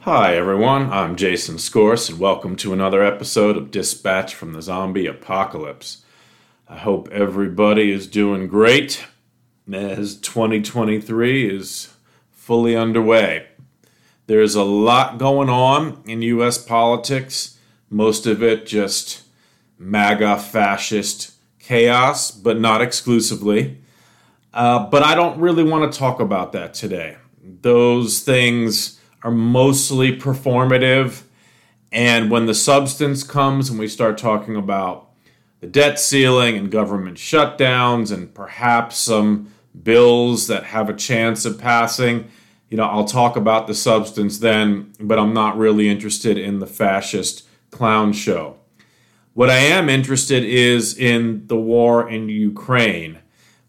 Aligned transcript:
Hi, 0.00 0.36
everyone. 0.36 0.92
I'm 0.92 1.16
Jason 1.16 1.58
Scorse, 1.58 2.10
and 2.10 2.20
welcome 2.20 2.56
to 2.56 2.74
another 2.74 3.02
episode 3.02 3.56
of 3.56 3.70
Dispatch 3.70 4.34
from 4.34 4.52
the 4.52 4.60
Zombie 4.60 5.06
Apocalypse. 5.06 6.04
I 6.68 6.76
hope 6.76 7.08
everybody 7.10 7.90
is 7.90 8.06
doing 8.06 8.46
great 8.46 9.06
as 9.72 10.16
2023 10.16 11.48
is 11.56 11.94
fully 12.30 12.76
underway. 12.76 13.46
There's 14.26 14.54
a 14.54 14.64
lot 14.64 15.18
going 15.18 15.48
on 15.48 16.02
in 16.06 16.22
U.S. 16.22 16.58
politics, 16.58 17.58
most 17.90 18.26
of 18.26 18.42
it 18.42 18.66
just 18.66 19.22
MAGA 19.78 20.38
fascist 20.38 21.32
chaos, 21.58 22.30
but 22.30 22.58
not 22.60 22.82
exclusively. 22.82 23.78
Uh, 24.52 24.86
but 24.86 25.02
I 25.02 25.14
don't 25.14 25.38
really 25.38 25.64
want 25.64 25.92
to 25.92 25.98
talk 25.98 26.18
about 26.18 26.52
that 26.52 26.74
today. 26.74 27.16
Those 27.42 28.20
things 28.20 29.00
are 29.22 29.30
mostly 29.30 30.16
performative. 30.16 31.22
And 31.92 32.30
when 32.30 32.46
the 32.46 32.54
substance 32.54 33.22
comes 33.22 33.70
and 33.70 33.78
we 33.78 33.88
start 33.88 34.18
talking 34.18 34.56
about 34.56 35.10
the 35.60 35.66
debt 35.66 35.98
ceiling 35.98 36.56
and 36.56 36.70
government 36.70 37.18
shutdowns 37.18 38.12
and 38.12 38.32
perhaps 38.34 38.96
some 38.96 39.52
bills 39.82 40.46
that 40.46 40.64
have 40.64 40.88
a 40.88 40.94
chance 40.94 41.44
of 41.44 41.58
passing, 41.58 42.30
you 42.68 42.76
know, 42.76 42.84
I'll 42.84 43.04
talk 43.04 43.36
about 43.36 43.66
the 43.66 43.74
substance 43.74 44.38
then, 44.38 44.92
but 44.98 45.18
I'm 45.18 45.32
not 45.32 45.56
really 45.56 45.88
interested 45.88 46.36
in 46.36 46.58
the 46.58 46.66
fascist 46.66 47.46
clown 47.70 48.12
show. 48.12 48.56
What 49.34 49.50
I 49.50 49.58
am 49.58 49.88
interested 49.88 50.44
is 50.44 50.96
in 50.96 51.46
the 51.46 51.56
war 51.56 52.08
in 52.08 52.28
Ukraine. 52.28 53.18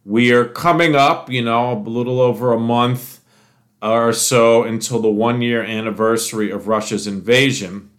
We 0.06 0.32
are 0.32 0.46
coming 0.46 0.96
up, 0.96 1.30
you 1.30 1.44
know, 1.44 1.74
a 1.74 1.76
little 1.78 2.22
over 2.22 2.54
a 2.54 2.60
month 2.60 3.20
or 3.82 4.14
so 4.14 4.64
until 4.64 5.00
the 5.02 5.10
one 5.10 5.42
year 5.42 5.62
anniversary 5.62 6.50
of 6.50 6.68
Russia's 6.68 7.06
invasion. 7.06 7.92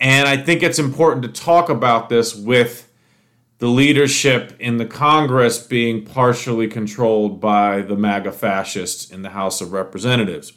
And 0.00 0.28
I 0.28 0.36
think 0.36 0.62
it's 0.62 0.78
important 0.78 1.22
to 1.24 1.28
talk 1.28 1.68
about 1.68 2.08
this 2.08 2.34
with 2.34 2.90
the 3.62 3.68
leadership 3.68 4.56
in 4.58 4.78
the 4.78 4.84
Congress 4.84 5.56
being 5.56 6.04
partially 6.04 6.66
controlled 6.66 7.40
by 7.40 7.80
the 7.80 7.94
MAGA 7.94 8.32
fascists 8.32 9.08
in 9.08 9.22
the 9.22 9.30
House 9.30 9.60
of 9.60 9.72
Representatives. 9.72 10.52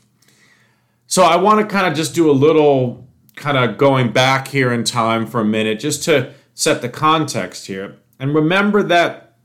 So 1.06 1.22
I 1.22 1.36
want 1.36 1.60
to 1.60 1.72
kind 1.72 1.86
of 1.86 1.94
just 1.94 2.16
do 2.16 2.32
a 2.32 2.34
little 2.34 3.08
kind 3.36 3.60
of 3.60 3.78
going 3.78 4.12
back 4.12 4.48
here 4.48 4.74
in 4.74 4.84
time 4.84 5.28
for 5.28 5.40
a 5.40 5.46
minute 5.46 5.80
just 5.80 6.04
to 6.06 6.34
set 6.56 6.82
the 6.82 6.90
context 6.90 7.68
here. 7.68 7.98
And 8.20 8.34
remember 8.34 8.82
that 8.82 9.38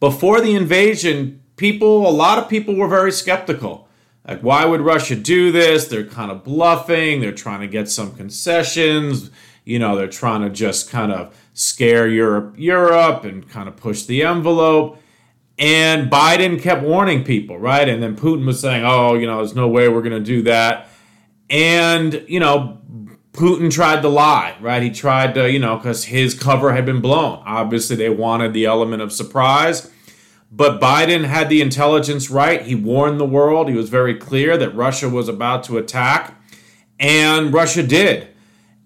before 0.00 0.40
the 0.40 0.54
invasion, 0.54 1.42
people, 1.56 2.08
a 2.08 2.10
lot 2.10 2.38
of 2.38 2.48
people 2.48 2.76
were 2.76 2.88
very 2.88 3.12
skeptical. 3.12 3.88
Like, 4.26 4.40
why 4.40 4.64
would 4.64 4.80
Russia 4.80 5.16
do 5.16 5.52
this? 5.52 5.86
They're 5.86 6.06
kind 6.06 6.30
of 6.30 6.44
bluffing. 6.44 7.20
They're 7.20 7.32
trying 7.32 7.60
to 7.60 7.68
get 7.68 7.90
some 7.90 8.16
concessions. 8.16 9.30
You 9.66 9.78
know, 9.78 9.96
they're 9.96 10.08
trying 10.08 10.40
to 10.40 10.48
just 10.48 10.88
kind 10.88 11.12
of 11.12 11.36
scare 11.52 12.08
Europe, 12.08 12.54
Europe, 12.56 13.24
and 13.24 13.48
kind 13.48 13.68
of 13.68 13.76
push 13.76 14.04
the 14.04 14.22
envelope. 14.22 15.00
And 15.58 16.10
Biden 16.10 16.60
kept 16.60 16.82
warning 16.82 17.22
people, 17.22 17.58
right? 17.58 17.88
And 17.88 18.02
then 18.02 18.16
Putin 18.16 18.46
was 18.46 18.60
saying, 18.60 18.84
"Oh, 18.84 19.14
you 19.14 19.26
know, 19.26 19.38
there's 19.38 19.54
no 19.54 19.68
way 19.68 19.88
we're 19.88 20.02
going 20.02 20.12
to 20.12 20.20
do 20.20 20.42
that." 20.42 20.88
And 21.50 22.24
you 22.28 22.40
know, 22.40 22.78
Putin 23.32 23.70
tried 23.70 24.02
to 24.02 24.08
lie, 24.08 24.56
right? 24.60 24.82
He 24.82 24.90
tried 24.90 25.34
to, 25.34 25.50
you 25.50 25.58
know, 25.58 25.76
because 25.76 26.04
his 26.04 26.34
cover 26.34 26.72
had 26.72 26.86
been 26.86 27.00
blown. 27.00 27.42
Obviously, 27.44 27.96
they 27.96 28.08
wanted 28.08 28.52
the 28.52 28.66
element 28.66 29.02
of 29.02 29.12
surprise. 29.12 29.90
But 30.52 30.80
Biden 30.80 31.24
had 31.24 31.48
the 31.48 31.60
intelligence 31.60 32.28
right. 32.28 32.62
He 32.62 32.74
warned 32.74 33.20
the 33.20 33.24
world. 33.24 33.68
He 33.68 33.76
was 33.76 33.88
very 33.88 34.14
clear 34.14 34.56
that 34.56 34.74
Russia 34.74 35.08
was 35.08 35.28
about 35.28 35.62
to 35.64 35.78
attack, 35.78 36.34
and 36.98 37.52
Russia 37.52 37.84
did. 37.84 38.28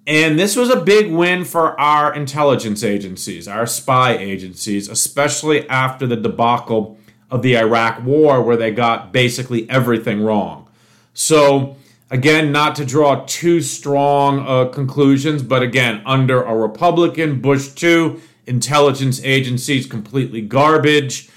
And 0.06 0.38
this 0.38 0.54
was 0.54 0.68
a 0.68 0.80
big 0.80 1.10
win 1.10 1.44
for 1.44 1.78
our 1.80 2.14
intelligence 2.14 2.84
agencies, 2.84 3.48
our 3.48 3.66
spy 3.66 4.16
agencies, 4.16 4.88
especially 4.88 5.68
after 5.68 6.06
the 6.06 6.16
debacle 6.16 6.98
of 7.30 7.42
the 7.42 7.56
Iraq 7.56 8.04
War, 8.04 8.42
where 8.42 8.56
they 8.56 8.70
got 8.70 9.12
basically 9.12 9.68
everything 9.70 10.22
wrong. 10.22 10.68
So, 11.14 11.76
again, 12.10 12.52
not 12.52 12.76
to 12.76 12.84
draw 12.84 13.24
too 13.26 13.62
strong 13.62 14.46
uh, 14.46 14.66
conclusions, 14.66 15.42
but 15.42 15.62
again, 15.62 16.02
under 16.04 16.42
a 16.42 16.54
Republican 16.54 17.40
Bush 17.40 17.68
2, 17.68 18.20
intelligence 18.46 19.22
agencies 19.24 19.86
completely 19.86 20.42
garbage 20.42 21.30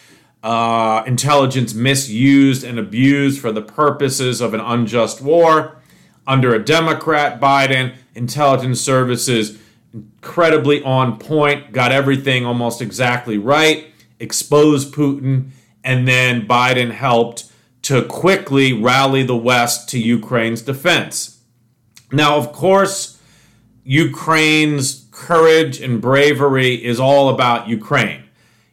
uh, 0.44 1.04
intelligence 1.06 1.74
misused 1.74 2.64
and 2.64 2.80
abused 2.80 3.42
for 3.42 3.52
the 3.52 3.62
purposes 3.62 4.40
of 4.40 4.54
an 4.54 4.60
unjust 4.60 5.22
war. 5.22 5.76
Under 6.26 6.54
a 6.54 6.64
Democrat, 6.64 7.40
Biden, 7.40 7.96
intelligence 8.18 8.82
services 8.82 9.58
incredibly 9.94 10.84
on 10.84 11.18
point, 11.18 11.72
got 11.72 11.92
everything 11.92 12.46
almost 12.46 12.82
exactly 12.82 13.38
right, 13.38 13.88
exposed 14.20 14.94
Putin, 14.94 15.50
and 15.84 16.08
then 16.08 16.48
Biden 16.48 16.92
helped 16.92 17.46
to 17.84 18.04
quickly 18.04 18.74
rally 18.74 19.24
the 19.24 19.38
West 19.38 19.88
to 19.90 20.00
Ukraine's 20.00 20.62
defense. 20.62 21.40
Now, 22.12 22.38
of 22.38 22.52
course, 22.52 23.22
Ukraine's 23.86 25.08
courage 25.12 25.80
and 25.80 26.02
bravery 26.02 26.74
is 26.76 27.00
all 27.00 27.30
about 27.30 27.70
Ukraine 27.70 28.28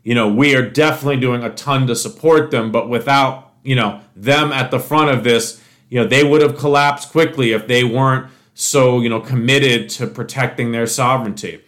you 0.05 0.15
know, 0.15 0.29
we 0.29 0.55
are 0.55 0.69
definitely 0.69 1.19
doing 1.19 1.43
a 1.43 1.53
ton 1.55 1.87
to 1.87 1.97
support 1.97 2.51
them, 2.51 2.71
but 2.71 2.89
without, 2.89 3.55
you 3.65 3.75
know, 3.75 4.01
them 4.15 4.53
at 4.53 4.71
the 4.71 4.79
front 4.79 5.11
of 5.11 5.25
this, 5.25 5.61
you 5.89 5.99
know, 5.99 6.07
they 6.07 6.23
would 6.23 6.43
have 6.43 6.59
collapsed 6.59 7.11
quickly 7.11 7.53
if 7.53 7.67
they 7.67 7.83
weren't 7.83 8.31
so, 8.55 9.01
you 9.01 9.09
know, 9.09 9.21
committed 9.21 9.89
to 9.91 10.07
protecting 10.07 10.73
their 10.73 10.87
sovereignty. 10.87 11.61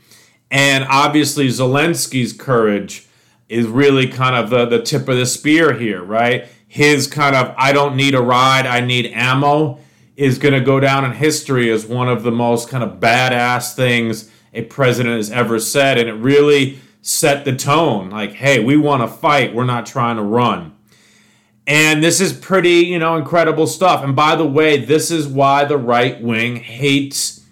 And 0.50 0.84
obviously, 0.88 1.48
Zelensky's 1.48 2.32
courage 2.32 3.06
is 3.48 3.66
really 3.66 4.08
kind 4.08 4.36
of 4.36 4.50
the, 4.50 4.66
the 4.66 4.82
tip 4.82 5.08
of 5.08 5.16
the 5.16 5.26
spear 5.26 5.72
here, 5.72 6.02
right? 6.02 6.46
His 6.68 7.06
kind 7.06 7.36
of, 7.36 7.54
I 7.56 7.72
don't 7.72 7.96
need 7.96 8.14
a 8.14 8.20
ride, 8.20 8.66
I 8.66 8.80
need 8.80 9.06
ammo, 9.12 9.78
is 10.16 10.38
going 10.38 10.54
to 10.54 10.60
go 10.60 10.80
down 10.80 11.04
in 11.04 11.12
history 11.12 11.70
as 11.70 11.86
one 11.86 12.08
of 12.08 12.22
the 12.22 12.30
most 12.30 12.68
kind 12.68 12.82
of 12.82 13.00
badass 13.00 13.74
things 13.74 14.30
a 14.52 14.62
president 14.62 15.16
has 15.16 15.30
ever 15.30 15.58
said. 15.58 15.98
And 15.98 16.08
it 16.08 16.14
really 16.14 16.78
set 17.02 17.44
the 17.44 17.54
tone 17.54 18.10
like, 18.10 18.32
hey, 18.32 18.62
we 18.62 18.76
want 18.76 19.02
to 19.02 19.08
fight, 19.08 19.54
we're 19.54 19.64
not 19.64 19.86
trying 19.86 20.16
to 20.16 20.22
run. 20.22 20.75
And 21.66 22.02
this 22.02 22.20
is 22.20 22.32
pretty, 22.32 22.86
you 22.86 22.98
know, 22.98 23.16
incredible 23.16 23.66
stuff. 23.66 24.04
And 24.04 24.14
by 24.14 24.36
the 24.36 24.46
way, 24.46 24.84
this 24.84 25.10
is 25.10 25.26
why 25.26 25.64
the 25.64 25.78
right 25.78 26.20
wing 26.20 26.56
hates 26.56 27.44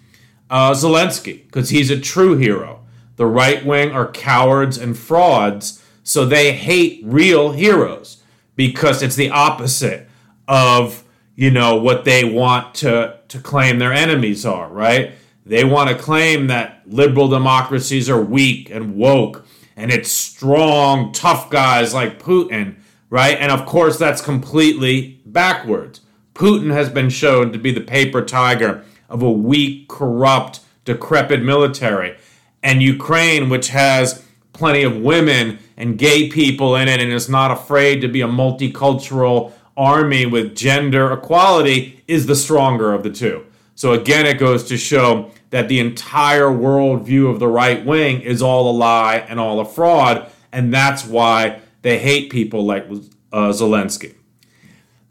uh, 0.49 0.71
Zelensky, 0.71 1.45
because 1.45 1.69
he's 1.69 1.89
a 1.89 1.99
true 1.99 2.37
hero. 2.37 2.81
The 3.17 3.25
right 3.25 3.65
wing 3.65 3.91
are 3.91 4.09
cowards 4.09 4.77
and 4.77 4.97
frauds, 4.97 5.83
so 6.03 6.25
they 6.25 6.53
hate 6.53 7.01
real 7.03 7.51
heroes 7.51 8.21
because 8.55 9.01
it's 9.01 9.15
the 9.15 9.29
opposite 9.29 10.07
of, 10.47 11.03
you 11.35 11.51
know, 11.51 11.75
what 11.75 12.05
they 12.05 12.23
want 12.23 12.75
to, 12.75 13.19
to 13.27 13.39
claim 13.39 13.79
their 13.79 13.93
enemies 13.93 14.45
are, 14.45 14.69
right? 14.69 15.13
They 15.45 15.63
want 15.63 15.89
to 15.89 15.95
claim 15.95 16.47
that 16.47 16.83
liberal 16.85 17.27
democracies 17.27 18.09
are 18.09 18.21
weak 18.21 18.69
and 18.69 18.95
woke 18.95 19.45
and 19.75 19.91
it's 19.91 20.11
strong, 20.11 21.11
tough 21.11 21.49
guys 21.49 21.93
like 21.93 22.21
Putin, 22.21 22.75
right? 23.15 23.37
And 23.39 23.49
of 23.49 23.65
course, 23.65 23.97
that's 23.97 24.21
completely 24.21 25.21
backwards. 25.25 26.01
Putin 26.33 26.73
has 26.73 26.89
been 26.89 27.09
shown 27.09 27.53
to 27.53 27.57
be 27.57 27.71
the 27.71 27.79
paper 27.79 28.21
tiger 28.21 28.83
of 29.07 29.23
a 29.23 29.31
weak, 29.31 29.87
corrupt, 29.87 30.59
decrepit 30.83 31.41
military. 31.41 32.17
And 32.61 32.83
Ukraine, 32.83 33.47
which 33.47 33.69
has 33.69 34.25
plenty 34.51 34.83
of 34.83 34.97
women 34.97 35.59
and 35.77 35.97
gay 35.97 36.27
people 36.27 36.75
in 36.75 36.89
it 36.89 36.99
and 36.99 37.09
is 37.09 37.29
not 37.29 37.51
afraid 37.51 38.01
to 38.01 38.09
be 38.09 38.19
a 38.19 38.27
multicultural 38.27 39.53
army 39.77 40.25
with 40.25 40.53
gender 40.53 41.09
equality, 41.13 42.03
is 42.09 42.25
the 42.25 42.35
stronger 42.35 42.91
of 42.91 43.03
the 43.03 43.09
two. 43.09 43.45
So 43.75 43.93
again, 43.93 44.25
it 44.25 44.39
goes 44.39 44.65
to 44.65 44.75
show 44.75 45.31
that 45.51 45.69
the 45.69 45.79
entire 45.79 46.49
worldview 46.49 47.31
of 47.31 47.39
the 47.39 47.47
right 47.47 47.85
wing 47.85 48.19
is 48.19 48.41
all 48.41 48.69
a 48.69 48.75
lie 48.75 49.25
and 49.29 49.39
all 49.39 49.61
a 49.61 49.65
fraud, 49.65 50.29
and 50.51 50.73
that's 50.73 51.05
why 51.05 51.61
they 51.85 51.99
hate 51.99 52.31
people 52.31 52.65
like 52.65 52.87
uh, 53.31 53.51
Zelensky. 53.51 54.15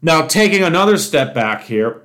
Now, 0.01 0.27
taking 0.27 0.61
another 0.61 0.97
step 0.97 1.33
back 1.33 1.63
here, 1.63 2.01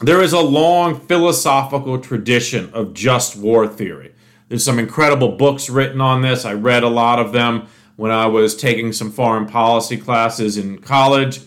there 0.00 0.22
is 0.22 0.32
a 0.32 0.40
long 0.40 0.98
philosophical 0.98 1.98
tradition 1.98 2.70
of 2.72 2.94
just 2.94 3.36
war 3.36 3.68
theory. 3.68 4.14
There's 4.48 4.64
some 4.64 4.78
incredible 4.78 5.32
books 5.32 5.68
written 5.68 6.00
on 6.00 6.22
this. 6.22 6.46
I 6.46 6.54
read 6.54 6.84
a 6.84 6.88
lot 6.88 7.18
of 7.18 7.32
them, 7.32 7.68
when 7.96 8.10
I 8.10 8.24
was 8.28 8.56
taking 8.56 8.94
some 8.94 9.10
foreign 9.10 9.44
policy 9.44 9.98
classes 9.98 10.56
in 10.56 10.78
college. 10.78 11.40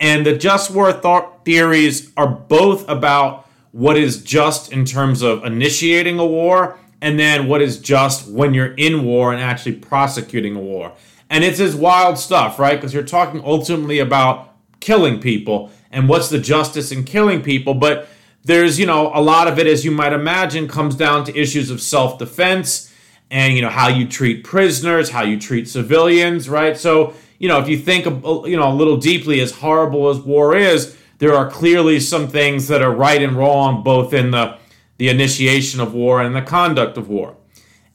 And 0.00 0.24
the 0.24 0.38
just 0.38 0.70
war 0.70 0.90
th- 0.94 1.24
theories 1.44 2.12
are 2.16 2.28
both 2.28 2.88
about 2.88 3.46
what 3.72 3.98
is 3.98 4.22
just 4.22 4.72
in 4.72 4.86
terms 4.86 5.20
of 5.20 5.44
initiating 5.44 6.18
a 6.18 6.24
war 6.24 6.78
and 7.02 7.18
then 7.18 7.46
what 7.46 7.60
is 7.60 7.78
just 7.78 8.26
when 8.26 8.54
you're 8.54 8.72
in 8.74 9.04
war 9.04 9.34
and 9.34 9.42
actually 9.42 9.74
prosecuting 9.74 10.56
a 10.56 10.60
war. 10.60 10.94
And 11.30 11.44
it's 11.44 11.58
this 11.58 11.76
wild 11.76 12.18
stuff, 12.18 12.58
right? 12.58 12.74
Because 12.74 12.92
you're 12.92 13.04
talking 13.04 13.40
ultimately 13.44 14.00
about 14.00 14.52
killing 14.80 15.20
people 15.20 15.70
and 15.92 16.08
what's 16.08 16.28
the 16.28 16.40
justice 16.40 16.90
in 16.90 17.04
killing 17.04 17.40
people. 17.40 17.74
But 17.74 18.08
there's, 18.42 18.80
you 18.80 18.86
know, 18.86 19.12
a 19.14 19.22
lot 19.22 19.46
of 19.46 19.58
it, 19.58 19.68
as 19.68 19.84
you 19.84 19.92
might 19.92 20.12
imagine, 20.12 20.66
comes 20.66 20.96
down 20.96 21.24
to 21.24 21.38
issues 21.38 21.70
of 21.70 21.80
self 21.80 22.18
defense 22.18 22.92
and, 23.30 23.54
you 23.54 23.62
know, 23.62 23.68
how 23.68 23.88
you 23.88 24.08
treat 24.08 24.42
prisoners, 24.42 25.10
how 25.10 25.22
you 25.22 25.38
treat 25.38 25.68
civilians, 25.68 26.48
right? 26.48 26.76
So, 26.76 27.14
you 27.38 27.48
know, 27.48 27.60
if 27.60 27.68
you 27.68 27.78
think, 27.78 28.06
uh, 28.06 28.44
you 28.44 28.56
know, 28.56 28.70
a 28.70 28.74
little 28.74 28.96
deeply, 28.96 29.40
as 29.40 29.52
horrible 29.52 30.08
as 30.08 30.18
war 30.18 30.56
is, 30.56 30.96
there 31.18 31.34
are 31.34 31.48
clearly 31.48 32.00
some 32.00 32.26
things 32.26 32.66
that 32.68 32.82
are 32.82 32.92
right 32.92 33.22
and 33.22 33.36
wrong, 33.36 33.84
both 33.84 34.12
in 34.12 34.32
the, 34.32 34.58
the 34.96 35.08
initiation 35.08 35.78
of 35.80 35.94
war 35.94 36.20
and 36.20 36.34
the 36.34 36.42
conduct 36.42 36.96
of 36.96 37.08
war. 37.08 37.36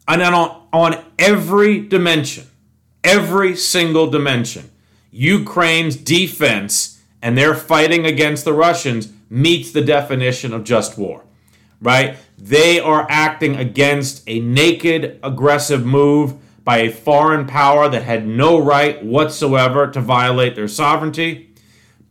And 0.08 0.22
then 0.22 0.34
on, 0.34 0.68
on 0.72 1.04
every 1.20 1.80
dimension, 1.82 2.46
every 3.06 3.56
single 3.56 4.08
dimension, 4.10 4.70
Ukraine's 5.12 5.96
defense 5.96 7.02
and 7.22 7.38
their 7.38 7.56
fighting 7.56 8.06
against 8.06 8.44
the 8.44 8.54
Russians 8.54 9.12
meets 9.30 9.72
the 9.72 9.82
definition 9.82 10.54
of 10.54 10.64
just 10.64 10.98
war, 10.98 11.24
right? 11.82 12.18
They 12.38 12.80
are 12.80 13.08
acting 13.10 13.56
against 13.56 14.24
a 14.28 14.40
naked, 14.40 15.20
aggressive 15.24 15.86
move 15.86 16.36
by 16.64 16.80
a 16.80 16.92
foreign 16.92 17.46
power 17.48 17.88
that 17.88 18.04
had 18.04 18.28
no 18.28 18.60
right 18.60 19.04
whatsoever 19.04 19.88
to 19.88 20.02
violate 20.02 20.56
their 20.56 20.68
sovereignty. 20.68 21.54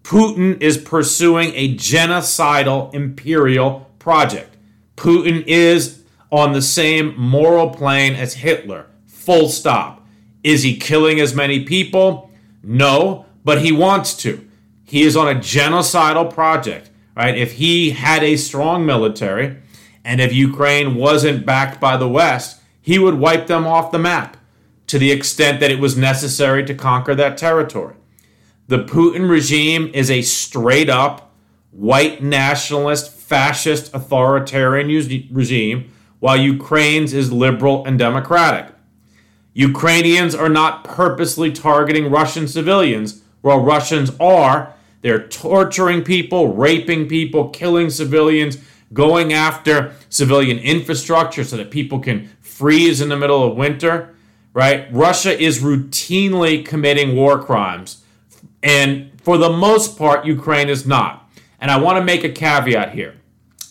Putin 0.02 0.61
is 0.61 0.79
pursuing 0.79 1.52
a 1.55 1.75
genocidal 1.76 2.94
imperial 2.94 3.91
project. 3.99 4.56
Putin 4.96 5.44
is 5.46 6.02
on 6.31 6.52
the 6.52 6.62
same 6.62 7.19
moral 7.19 7.70
plane 7.70 8.14
as 8.14 8.35
Hitler, 8.35 8.87
full 9.06 9.49
stop. 9.49 10.04
Is 10.44 10.62
he 10.62 10.76
killing 10.76 11.19
as 11.19 11.35
many 11.35 11.64
people? 11.64 12.31
No, 12.62 13.26
but 13.44 13.62
he 13.62 13.73
wants 13.73 14.14
to. 14.19 14.49
He 14.85 15.02
is 15.02 15.17
on 15.17 15.29
a 15.29 15.41
genocidal 15.41 16.32
project 16.32 16.91
right? 17.14 17.37
If 17.37 17.52
he 17.52 17.91
had 17.91 18.23
a 18.23 18.37
strong 18.37 18.85
military 18.85 19.56
and 20.05 20.20
if 20.20 20.32
Ukraine 20.32 20.94
wasn't 20.94 21.46
backed 21.46 21.81
by 21.81 21.96
the 21.96 22.08
West, 22.08 22.61
he 22.81 22.99
would 22.99 23.14
wipe 23.14 23.46
them 23.46 23.67
off 23.67 23.93
the 23.93 23.99
map 23.99 24.37
to 24.87 24.99
the 24.99 25.11
extent 25.11 25.61
that 25.61 25.70
it 25.70 25.79
was 25.79 25.96
necessary 25.96 26.64
to 26.64 26.75
conquer 26.75 27.14
that 27.14 27.38
territory. 27.38 27.94
The 28.69 28.85
Putin 28.85 29.29
regime 29.29 29.91
is 29.94 30.11
a 30.11 30.23
straight 30.23 30.91
up 30.91 31.32
white 31.70 32.23
nationalist, 32.23 33.11
fascist, 33.11 33.93
authoritarian 33.94 34.88
regime, 35.32 35.91
while 36.20 36.37
Ukraine's 36.37 37.12
is 37.12 37.32
liberal 37.32 37.85
and 37.85 37.99
democratic. 37.99 38.74
Ukrainians 39.55 40.35
are 40.35 40.49
not 40.49 40.85
purposely 40.85 41.51
targeting 41.51 42.11
Russian 42.11 42.47
civilians, 42.47 43.23
while 43.41 43.61
Russians 43.61 44.11
are 44.21 44.75
they're 45.01 45.29
torturing 45.29 46.03
people, 46.03 46.55
raping 46.55 47.09
people, 47.09 47.51
killing 47.51 47.91
civilians, 47.91 48.56
going 48.95 49.35
after 49.35 49.93
civilian 50.09 50.59
infrastructure 50.59 51.45
so 51.45 51.59
that 51.59 51.71
people 51.71 51.99
can 51.99 52.31
freeze 52.41 53.03
in 53.03 53.11
the 53.11 53.17
middle 53.17 53.45
of 53.45 53.55
winter, 53.55 54.15
right? 54.55 54.89
Russia 54.91 55.39
is 55.39 55.62
routinely 55.62 56.65
committing 56.65 57.15
war 57.15 57.43
crimes. 57.43 58.03
And 58.62 59.11
for 59.21 59.37
the 59.37 59.51
most 59.51 59.99
part, 59.99 60.25
Ukraine 60.25 60.71
is 60.71 60.87
not. 60.87 61.29
And 61.61 61.71
I 61.71 61.79
want 61.79 61.99
to 61.99 62.05
make 62.05 62.25
a 62.25 62.31
caveat 62.31 62.95
here. 62.95 63.15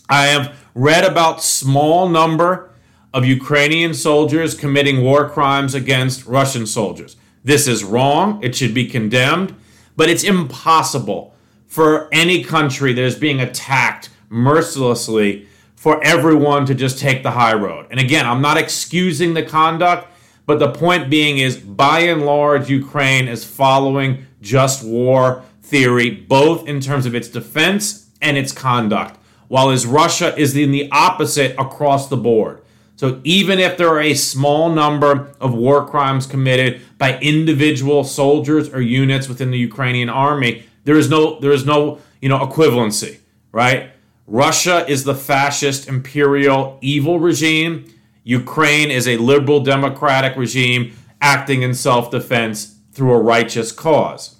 I 0.08 0.28
have 0.28 0.56
read 0.76 1.04
about 1.04 1.42
small 1.42 2.10
number 2.10 2.73
of 3.14 3.26
Ukrainian 3.26 3.94
soldiers 3.94 4.56
committing 4.56 5.02
war 5.04 5.30
crimes 5.30 5.76
against 5.76 6.26
Russian 6.26 6.66
soldiers. 6.66 7.16
This 7.44 7.68
is 7.68 7.84
wrong. 7.84 8.42
It 8.44 8.56
should 8.56 8.74
be 8.74 8.88
condemned. 8.88 9.56
But 9.96 10.10
it's 10.10 10.24
impossible 10.24 11.36
for 11.68 12.10
any 12.12 12.44
country 12.44 12.94
that 12.94 13.04
is 13.04 13.16
being 13.16 13.40
attacked 13.40 14.10
mercilessly 14.30 15.48
for 15.76 16.04
everyone 16.04 16.66
to 16.66 16.74
just 16.74 16.98
take 16.98 17.24
the 17.24 17.32
high 17.32 17.54
road. 17.54 17.86
And 17.92 18.00
again, 18.00 18.26
I'm 18.26 18.42
not 18.42 18.58
excusing 18.58 19.34
the 19.34 19.44
conduct, 19.44 20.08
but 20.46 20.60
the 20.60 20.72
point 20.72 21.10
being 21.10 21.38
is 21.38 21.58
by 21.58 22.00
and 22.00 22.26
large, 22.26 22.70
Ukraine 22.70 23.28
is 23.28 23.46
following 23.46 24.26
just 24.42 24.84
war 24.84 25.44
theory, 25.62 26.10
both 26.10 26.68
in 26.68 26.80
terms 26.80 27.06
of 27.06 27.14
its 27.14 27.28
defense 27.28 28.10
and 28.22 28.38
its 28.38 28.52
conduct, 28.52 29.20
while 29.48 29.70
as 29.70 29.86
Russia 29.86 30.36
is 30.38 30.56
in 30.56 30.72
the 30.72 30.90
opposite 30.92 31.56
across 31.60 32.08
the 32.08 32.18
board. 32.18 32.62
So 32.96 33.20
even 33.24 33.60
if 33.60 33.78
there 33.78 33.90
are 33.90 34.02
a 34.02 34.14
small 34.14 34.70
number 34.70 35.34
of 35.42 35.54
war 35.54 35.86
crimes 35.86 36.26
committed 36.26 36.82
by 36.98 37.20
individual 37.20 38.04
soldiers 38.04 38.70
or 38.70 38.82
units 38.82 39.28
within 39.28 39.52
the 39.52 39.58
Ukrainian 39.58 40.10
army, 40.10 40.64
there 40.84 40.96
is 40.96 41.10
no 41.10 41.40
there 41.40 41.52
is 41.52 41.66
no, 41.66 42.00
you 42.22 42.30
know, 42.30 42.40
equivalency, 42.40 43.18
right? 43.52 43.92
Russia 44.28 44.86
is 44.88 45.04
the 45.04 45.16
fascist 45.16 45.88
imperial 45.88 46.78
evil 46.82 47.20
regime. 47.20 47.86
Ukraine 48.24 48.90
is 48.90 49.08
a 49.08 49.18
liberal 49.18 49.62
democratic 49.62 50.38
regime 50.38 50.94
acting 51.20 51.62
in 51.62 51.74
self-defense 51.74 52.76
through 52.94 53.12
a 53.14 53.22
righteous 53.22 53.72
cause. 53.72 54.38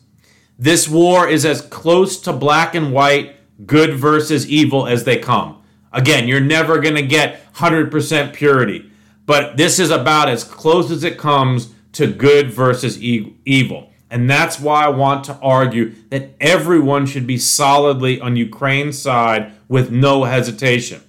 This 0.58 0.88
war 0.88 1.28
is 1.28 1.46
as 1.46 1.62
close 1.62 2.20
to 2.22 2.32
black 2.32 2.76
and 2.76 2.94
white, 2.94 3.36
good 3.66 3.96
versus 3.96 4.48
evil 4.48 4.88
as 4.88 5.04
they 5.04 5.18
come. 5.18 5.63
Again, 5.94 6.28
you're 6.28 6.42
never 6.42 6.80
going 6.80 6.96
to 6.96 7.06
get 7.06 7.54
100% 7.56 8.34
purity, 8.34 8.92
but 9.26 9.58
this 9.58 9.80
is 9.80 9.92
about 9.92 10.28
as 10.28 10.44
close 10.44 10.90
as 10.90 11.04
it 11.04 11.18
comes 11.18 11.74
to 11.94 12.12
good 12.12 12.52
versus 12.52 13.02
e- 13.02 13.36
evil. 13.46 13.92
And 14.10 14.30
that's 14.30 14.60
why 14.60 14.86
I 14.86 14.90
want 14.90 15.24
to 15.26 15.38
argue 15.42 15.94
that 16.10 16.32
everyone 16.40 17.06
should 17.06 17.26
be 17.26 17.38
solidly 17.38 18.20
on 18.20 18.36
Ukraine's 18.36 19.00
side 19.00 19.54
with 19.68 19.92
no 19.92 20.24
hesitation. 20.24 21.02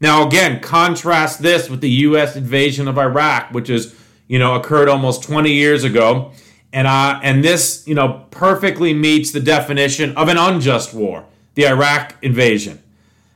Now, 0.00 0.26
again, 0.26 0.60
contrast 0.60 1.42
this 1.42 1.70
with 1.70 1.80
the 1.80 1.90
U.S. 1.90 2.34
invasion 2.34 2.88
of 2.88 2.98
Iraq, 2.98 3.52
which 3.52 3.70
is, 3.70 3.94
you 4.28 4.38
know, 4.38 4.54
occurred 4.54 4.88
almost 4.88 5.22
20 5.22 5.52
years 5.52 5.84
ago. 5.84 6.32
And, 6.72 6.86
uh, 6.86 7.20
and 7.22 7.44
this, 7.44 7.86
you 7.86 7.94
know, 7.94 8.26
perfectly 8.30 8.94
meets 8.94 9.30
the 9.30 9.40
definition 9.40 10.16
of 10.16 10.28
an 10.28 10.38
unjust 10.38 10.92
war, 10.94 11.26
the 11.54 11.66
Iraq 11.66 12.16
invasion. 12.22 12.81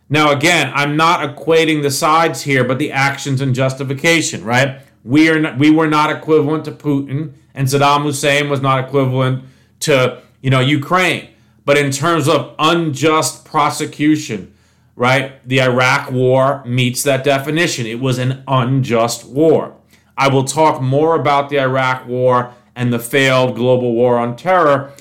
Now, 0.08 0.30
again, 0.30 0.70
I'm 0.74 0.96
not 0.96 1.20
equating 1.20 1.82
the 1.82 1.90
sides 1.90 2.42
here, 2.42 2.62
but 2.62 2.78
the 2.78 2.92
actions 2.92 3.40
and 3.40 3.54
justification, 3.54 4.44
right? 4.44 4.80
We 5.04 5.28
are 5.30 5.38
not, 5.38 5.58
we 5.58 5.70
were 5.70 5.88
not 5.88 6.10
equivalent 6.10 6.64
to 6.66 6.72
Putin, 6.72 7.32
and 7.54 7.66
Saddam 7.66 8.02
Hussein 8.02 8.48
was 8.48 8.60
not 8.60 8.84
equivalent 8.84 9.44
to 9.80 10.22
you 10.40 10.50
know 10.50 10.60
Ukraine. 10.60 11.28
But 11.64 11.76
in 11.76 11.90
terms 11.90 12.28
of 12.28 12.54
unjust 12.60 13.44
prosecution, 13.44 14.54
right? 14.94 15.46
The 15.46 15.60
Iraq 15.60 16.12
War 16.12 16.64
meets 16.64 17.02
that 17.02 17.24
definition. 17.24 17.86
It 17.86 18.00
was 18.00 18.18
an 18.18 18.44
unjust 18.46 19.26
war. 19.26 19.74
I 20.16 20.28
will 20.28 20.44
talk 20.44 20.80
more 20.80 21.14
about 21.16 21.50
the 21.50 21.58
Iraq 21.58 22.06
War 22.06 22.54
and 22.76 22.92
the 22.92 22.98
failed 22.98 23.56
global 23.56 23.92
war 23.92 24.18
on 24.18 24.36
terror 24.36 24.92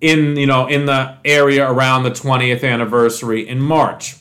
in 0.00 0.36
you 0.36 0.46
know 0.46 0.66
in 0.66 0.86
the 0.86 1.16
area 1.24 1.68
around 1.68 2.04
the 2.04 2.10
20th 2.10 2.64
anniversary 2.64 3.48
in 3.48 3.60
March. 3.60 4.16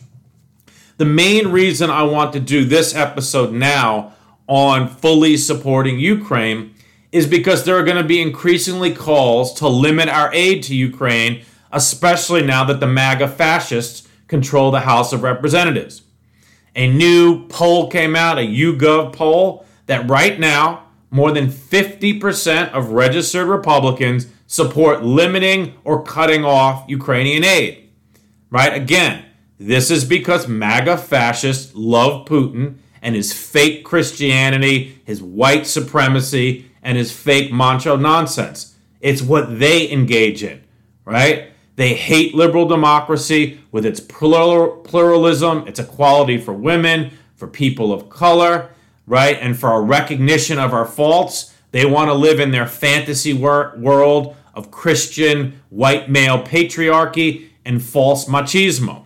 The 1.02 1.06
main 1.06 1.48
reason 1.48 1.90
I 1.90 2.04
want 2.04 2.32
to 2.34 2.40
do 2.40 2.64
this 2.64 2.94
episode 2.94 3.52
now 3.52 4.14
on 4.46 4.88
fully 4.88 5.36
supporting 5.36 6.00
Ukraine 6.00 6.76
is 7.12 7.26
because 7.26 7.64
there 7.64 7.76
are 7.76 7.84
going 7.84 7.98
to 7.98 8.04
be 8.04 8.22
increasingly 8.22 8.94
calls 8.94 9.52
to 9.56 9.68
limit 9.68 10.10
our 10.10 10.32
aid 10.32 10.62
to 10.66 10.76
Ukraine, 10.76 11.44
especially 11.72 12.44
now 12.44 12.64
that 12.66 12.80
the 12.80 12.86
MAGA 12.86 13.30
fascists 13.30 14.08
control 14.28 14.70
the 14.70 14.82
House 14.82 15.12
of 15.12 15.24
Representatives. 15.24 16.04
A 16.76 16.88
new 16.88 17.48
poll 17.48 17.90
came 17.90 18.16
out, 18.16 18.38
a 18.38 18.42
YouGov 18.42 19.12
poll, 19.12 19.66
that 19.88 20.08
right 20.08 20.40
now 20.40 20.84
more 21.10 21.32
than 21.32 21.48
50% 21.48 22.74
of 22.74 22.92
registered 22.92 23.48
Republicans 23.48 24.28
support 24.46 25.04
limiting 25.04 25.74
or 25.84 26.04
cutting 26.04 26.46
off 26.46 26.88
Ukrainian 26.88 27.44
aid. 27.44 27.90
Right? 28.52 28.72
Again, 28.72 29.26
this 29.68 29.92
is 29.92 30.06
because 30.06 30.48
MAGA 30.48 30.98
fascists 30.98 31.72
love 31.76 32.26
Putin 32.28 32.78
and 33.02 33.16
his 33.16 33.32
fake 33.32 33.84
Christianity, 33.84 35.00
his 35.06 35.22
white 35.22 35.68
supremacy, 35.68 36.66
and 36.82 36.98
his 36.98 37.12
fake 37.12 37.52
macho 37.52 37.96
nonsense. 37.96 38.76
It's 39.02 39.22
what 39.22 39.60
they 39.60 39.92
engage 39.92 40.44
in, 40.44 40.64
right? 41.06 41.52
They 41.76 41.94
hate 41.94 42.34
liberal 42.34 42.68
democracy 42.68 43.60
with 43.72 43.86
its 43.86 44.00
pluralism, 44.00 45.68
its 45.68 45.80
equality 45.80 46.38
for 46.40 46.54
women, 46.54 47.12
for 47.36 47.48
people 47.48 47.94
of 47.94 48.10
color, 48.10 48.70
right? 49.06 49.38
And 49.40 49.58
for 49.58 49.74
a 49.74 49.82
recognition 49.82 50.58
of 50.60 50.74
our 50.74 50.86
faults 50.86 51.54
They 51.72 51.86
want 51.86 52.10
to 52.10 52.14
live 52.14 52.40
in 52.40 52.52
their 52.52 52.68
fantasy 52.68 53.34
wor- 53.34 53.74
world 53.78 54.36
of 54.54 54.72
Christian 54.72 55.62
white 55.70 56.10
male 56.10 56.44
patriarchy 56.44 57.48
and 57.64 57.82
false 57.82 58.26
machismo. 58.26 59.06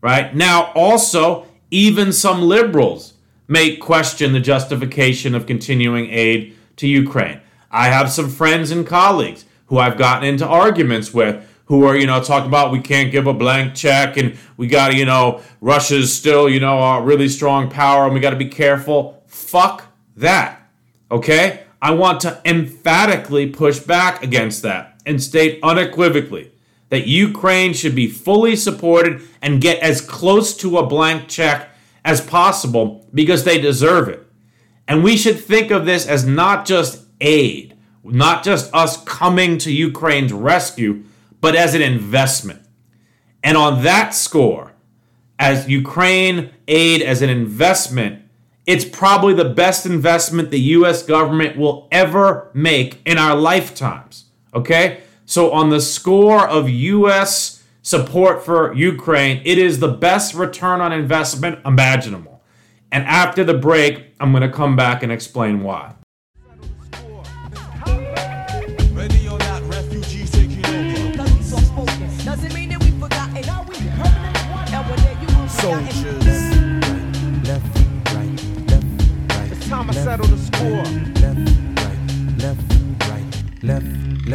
Right? 0.00 0.34
Now, 0.34 0.72
also, 0.74 1.46
even 1.70 2.12
some 2.12 2.42
liberals 2.42 3.14
may 3.48 3.76
question 3.76 4.32
the 4.32 4.40
justification 4.40 5.34
of 5.34 5.46
continuing 5.46 6.10
aid 6.10 6.56
to 6.76 6.86
Ukraine. 6.86 7.40
I 7.70 7.88
have 7.88 8.10
some 8.10 8.28
friends 8.28 8.70
and 8.70 8.86
colleagues 8.86 9.44
who 9.66 9.78
I've 9.78 9.98
gotten 9.98 10.28
into 10.28 10.46
arguments 10.46 11.12
with 11.12 11.44
who 11.66 11.84
are, 11.84 11.96
you 11.96 12.06
know, 12.06 12.22
talking 12.22 12.48
about 12.48 12.72
we 12.72 12.80
can't 12.80 13.12
give 13.12 13.26
a 13.26 13.34
blank 13.34 13.74
check 13.74 14.16
and 14.16 14.38
we 14.56 14.66
got 14.66 14.88
to, 14.88 14.96
you 14.96 15.04
know, 15.04 15.42
Russia's 15.60 16.16
still, 16.16 16.48
you 16.48 16.60
know, 16.60 16.78
a 16.78 17.02
really 17.02 17.28
strong 17.28 17.70
power 17.70 18.06
and 18.06 18.14
we 18.14 18.20
got 18.20 18.30
to 18.30 18.36
be 18.36 18.48
careful. 18.48 19.22
Fuck 19.26 19.84
that. 20.16 20.62
Okay? 21.10 21.64
I 21.82 21.90
want 21.92 22.20
to 22.22 22.40
emphatically 22.44 23.48
push 23.48 23.78
back 23.80 24.22
against 24.22 24.62
that 24.62 25.00
and 25.04 25.22
state 25.22 25.60
unequivocally 25.62 26.50
that 26.90 27.06
Ukraine 27.06 27.74
should 27.74 27.94
be 27.94 28.08
fully 28.08 28.56
supported 28.56 29.22
and 29.42 29.60
get 29.60 29.78
as 29.80 30.00
close 30.00 30.56
to 30.58 30.78
a 30.78 30.86
blank 30.86 31.28
check 31.28 31.70
as 32.04 32.20
possible 32.20 33.06
because 33.12 33.44
they 33.44 33.60
deserve 33.60 34.08
it. 34.08 34.24
And 34.86 35.04
we 35.04 35.16
should 35.16 35.38
think 35.38 35.70
of 35.70 35.84
this 35.84 36.06
as 36.06 36.24
not 36.24 36.64
just 36.64 37.04
aid, 37.20 37.76
not 38.02 38.42
just 38.42 38.72
us 38.74 39.02
coming 39.04 39.58
to 39.58 39.72
Ukraine's 39.72 40.32
rescue, 40.32 41.04
but 41.40 41.54
as 41.54 41.74
an 41.74 41.82
investment. 41.82 42.62
And 43.44 43.56
on 43.56 43.82
that 43.82 44.14
score, 44.14 44.72
as 45.38 45.68
Ukraine 45.68 46.50
aid 46.66 47.02
as 47.02 47.22
an 47.22 47.30
investment, 47.30 48.22
it's 48.66 48.84
probably 48.84 49.34
the 49.34 49.48
best 49.48 49.86
investment 49.86 50.50
the 50.50 50.60
US 50.60 51.02
government 51.02 51.56
will 51.56 51.88
ever 51.92 52.50
make 52.54 53.00
in 53.06 53.18
our 53.18 53.36
lifetimes. 53.36 54.26
Okay? 54.54 55.02
So, 55.28 55.52
on 55.52 55.68
the 55.68 55.82
score 55.82 56.48
of 56.48 56.70
US 56.70 57.62
support 57.82 58.42
for 58.42 58.72
Ukraine, 58.72 59.42
it 59.44 59.58
is 59.58 59.78
the 59.78 59.88
best 59.88 60.32
return 60.32 60.80
on 60.80 60.90
investment 60.90 61.58
imaginable. 61.66 62.42
And 62.90 63.04
after 63.04 63.44
the 63.44 63.52
break, 63.52 64.14
I'm 64.18 64.32
going 64.32 64.42
to 64.42 64.48
come 64.50 64.74
back 64.74 65.02
and 65.02 65.12
explain 65.12 65.62
why. 65.62 65.96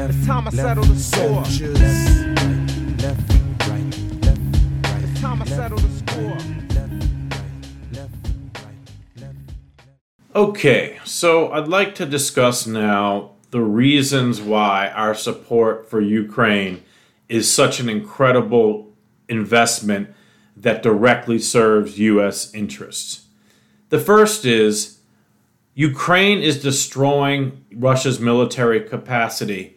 Left, 0.08 0.16
left. 0.16 0.20
It's 0.20 0.28
time 0.28 0.48
I 0.48 0.52
settle 0.52 0.84
the 0.84 1.00
score. 1.00 1.42
Left, 1.42 1.62
left, 3.02 3.34
right, 3.70 4.00
left, 4.22 4.42
right. 4.88 5.04
It's 5.04 5.22
time 5.22 5.42
I 5.42 5.46
settle 5.46 5.78
the 5.78 5.90
score. 5.90 6.38
Okay, 10.36 11.00
so 11.06 11.52
I'd 11.52 11.68
like 11.68 11.94
to 11.96 12.08
discuss 12.08 12.66
now 12.66 13.34
the 13.52 13.62
reasons 13.62 14.42
why 14.42 14.90
our 14.90 15.14
support 15.14 15.88
for 15.88 16.02
Ukraine 16.02 16.82
is 17.30 17.54
such 17.54 17.80
an 17.80 17.88
incredible 17.88 18.92
investment 19.30 20.10
that 20.58 20.82
directly 20.82 21.38
serves 21.38 22.00
U.S. 22.00 22.52
interests. 22.54 23.28
The 23.90 24.00
first 24.00 24.44
is 24.44 25.00
Ukraine 25.76 26.40
is 26.40 26.62
destroying 26.62 27.64
Russia's 27.72 28.20
military 28.20 28.82
capacity 28.82 29.73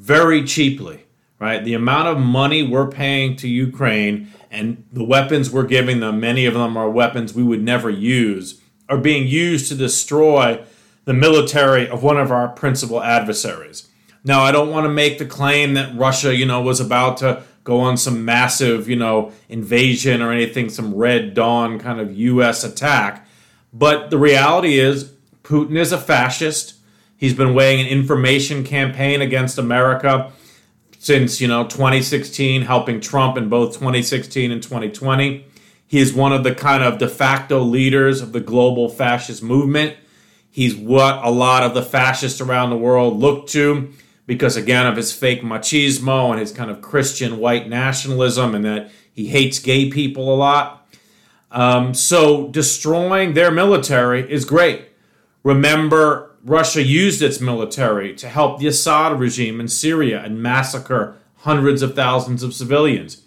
very 0.00 0.42
cheaply, 0.42 1.04
right? 1.38 1.62
The 1.62 1.74
amount 1.74 2.08
of 2.08 2.18
money 2.18 2.62
we're 2.62 2.90
paying 2.90 3.36
to 3.36 3.48
Ukraine 3.48 4.32
and 4.50 4.82
the 4.90 5.04
weapons 5.04 5.50
we're 5.50 5.66
giving 5.66 6.00
them, 6.00 6.18
many 6.18 6.46
of 6.46 6.54
them 6.54 6.76
are 6.76 6.88
weapons 6.88 7.34
we 7.34 7.42
would 7.42 7.62
never 7.62 7.90
use, 7.90 8.60
are 8.88 8.96
being 8.96 9.28
used 9.28 9.68
to 9.68 9.74
destroy 9.74 10.64
the 11.04 11.12
military 11.12 11.86
of 11.86 12.02
one 12.02 12.16
of 12.16 12.32
our 12.32 12.48
principal 12.48 13.02
adversaries. 13.02 13.88
Now, 14.24 14.40
I 14.40 14.52
don't 14.52 14.70
want 14.70 14.84
to 14.84 14.90
make 14.90 15.18
the 15.18 15.26
claim 15.26 15.74
that 15.74 15.96
Russia, 15.96 16.34
you 16.34 16.46
know, 16.46 16.62
was 16.62 16.80
about 16.80 17.18
to 17.18 17.42
go 17.62 17.80
on 17.80 17.96
some 17.96 18.24
massive, 18.24 18.88
you 18.88 18.96
know, 18.96 19.32
invasion 19.48 20.22
or 20.22 20.32
anything, 20.32 20.70
some 20.70 20.94
Red 20.94 21.34
Dawn 21.34 21.78
kind 21.78 22.00
of 22.00 22.16
U.S. 22.16 22.64
attack. 22.64 23.26
But 23.72 24.10
the 24.10 24.18
reality 24.18 24.78
is, 24.78 25.12
Putin 25.42 25.76
is 25.76 25.92
a 25.92 25.98
fascist. 25.98 26.74
He's 27.20 27.34
been 27.34 27.52
weighing 27.52 27.82
an 27.82 27.86
information 27.86 28.64
campaign 28.64 29.20
against 29.20 29.58
America 29.58 30.32
since, 30.98 31.38
you 31.38 31.46
know, 31.46 31.64
2016, 31.64 32.62
helping 32.62 32.98
Trump 32.98 33.36
in 33.36 33.50
both 33.50 33.74
2016 33.74 34.50
and 34.50 34.62
2020. 34.62 35.44
He 35.86 35.98
is 35.98 36.14
one 36.14 36.32
of 36.32 36.44
the 36.44 36.54
kind 36.54 36.82
of 36.82 36.98
de 36.98 37.06
facto 37.06 37.60
leaders 37.60 38.22
of 38.22 38.32
the 38.32 38.40
global 38.40 38.88
fascist 38.88 39.42
movement. 39.42 39.98
He's 40.50 40.74
what 40.74 41.22
a 41.22 41.30
lot 41.30 41.62
of 41.62 41.74
the 41.74 41.82
fascists 41.82 42.40
around 42.40 42.70
the 42.70 42.78
world 42.78 43.18
look 43.18 43.46
to 43.48 43.92
because, 44.26 44.56
again, 44.56 44.86
of 44.86 44.96
his 44.96 45.12
fake 45.12 45.42
machismo 45.42 46.30
and 46.30 46.40
his 46.40 46.52
kind 46.52 46.70
of 46.70 46.80
Christian 46.80 47.36
white 47.36 47.68
nationalism 47.68 48.54
and 48.54 48.64
that 48.64 48.90
he 49.12 49.26
hates 49.26 49.58
gay 49.58 49.90
people 49.90 50.34
a 50.34 50.36
lot. 50.36 50.90
Um, 51.50 51.92
so 51.92 52.48
destroying 52.48 53.34
their 53.34 53.50
military 53.50 54.30
is 54.32 54.46
great. 54.46 54.86
Remember, 55.42 56.29
Russia 56.44 56.82
used 56.82 57.22
its 57.22 57.40
military 57.40 58.14
to 58.14 58.28
help 58.28 58.58
the 58.58 58.66
Assad 58.66 59.18
regime 59.18 59.60
in 59.60 59.68
Syria 59.68 60.22
and 60.22 60.42
massacre 60.42 61.16
hundreds 61.38 61.82
of 61.82 61.94
thousands 61.94 62.42
of 62.42 62.54
civilians. 62.54 63.22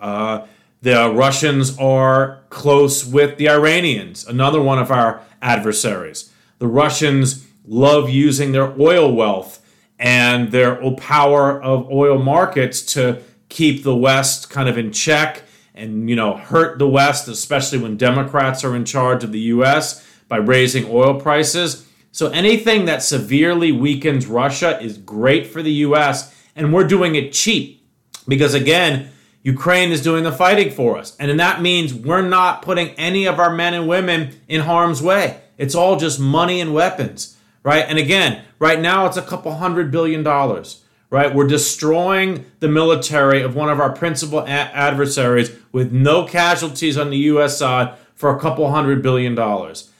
Uh, 0.00 0.46
the 0.82 1.12
Russians 1.12 1.78
are 1.78 2.40
close 2.50 3.04
with 3.04 3.38
the 3.38 3.48
Iranians, 3.48 4.26
another 4.26 4.60
one 4.60 4.78
of 4.78 4.90
our 4.90 5.22
adversaries. 5.40 6.32
The 6.58 6.66
Russians 6.66 7.46
love 7.66 8.10
using 8.10 8.52
their 8.52 8.78
oil 8.80 9.12
wealth 9.14 9.64
and 9.98 10.50
their 10.50 10.76
power 10.92 11.62
of 11.62 11.90
oil 11.90 12.18
markets 12.18 12.82
to 12.94 13.22
keep 13.48 13.84
the 13.84 13.94
West 13.94 14.50
kind 14.50 14.68
of 14.68 14.76
in 14.76 14.92
check 14.92 15.42
and 15.74 16.10
you 16.10 16.16
know 16.16 16.36
hurt 16.36 16.78
the 16.78 16.88
West, 16.88 17.28
especially 17.28 17.78
when 17.78 17.96
Democrats 17.96 18.64
are 18.64 18.74
in 18.74 18.84
charge 18.84 19.22
of 19.24 19.32
the 19.32 19.40
U.S 19.40 20.06
by 20.32 20.38
raising 20.38 20.86
oil 20.88 21.20
prices. 21.20 21.86
So 22.12 22.28
anything 22.28 22.84
that 22.84 23.02
severely 23.02 23.72
weakens 23.72 24.26
Russia 24.26 24.78
is 24.80 24.98
great 24.98 25.46
for 25.46 25.62
the 25.62 25.72
US, 25.86 26.34
and 26.54 26.72
we're 26.72 26.86
doing 26.86 27.14
it 27.14 27.32
cheap 27.32 27.86
because, 28.28 28.52
again, 28.52 29.10
Ukraine 29.42 29.90
is 29.90 30.02
doing 30.02 30.22
the 30.22 30.30
fighting 30.30 30.70
for 30.70 30.98
us. 30.98 31.16
And 31.18 31.40
that 31.40 31.62
means 31.62 31.92
we're 31.94 32.22
not 32.22 32.62
putting 32.62 32.90
any 32.90 33.24
of 33.24 33.40
our 33.40 33.52
men 33.52 33.74
and 33.74 33.88
women 33.88 34.38
in 34.46 34.60
harm's 34.60 35.02
way. 35.02 35.40
It's 35.56 35.74
all 35.74 35.96
just 35.96 36.20
money 36.20 36.60
and 36.60 36.74
weapons, 36.74 37.36
right? 37.62 37.84
And 37.88 37.98
again, 37.98 38.44
right 38.58 38.78
now 38.78 39.06
it's 39.06 39.16
a 39.16 39.22
couple 39.22 39.54
hundred 39.54 39.90
billion 39.90 40.22
dollars, 40.22 40.84
right? 41.08 41.34
We're 41.34 41.46
destroying 41.48 42.44
the 42.60 42.68
military 42.68 43.42
of 43.42 43.56
one 43.56 43.70
of 43.70 43.80
our 43.80 43.92
principal 43.92 44.40
a- 44.40 44.48
adversaries 44.48 45.50
with 45.72 45.92
no 45.92 46.24
casualties 46.24 46.98
on 46.98 47.10
the 47.10 47.18
US 47.18 47.58
side 47.58 47.94
for 48.14 48.36
a 48.36 48.38
couple 48.38 48.70
hundred 48.70 49.02
billion 49.02 49.34
dollars. 49.34 49.90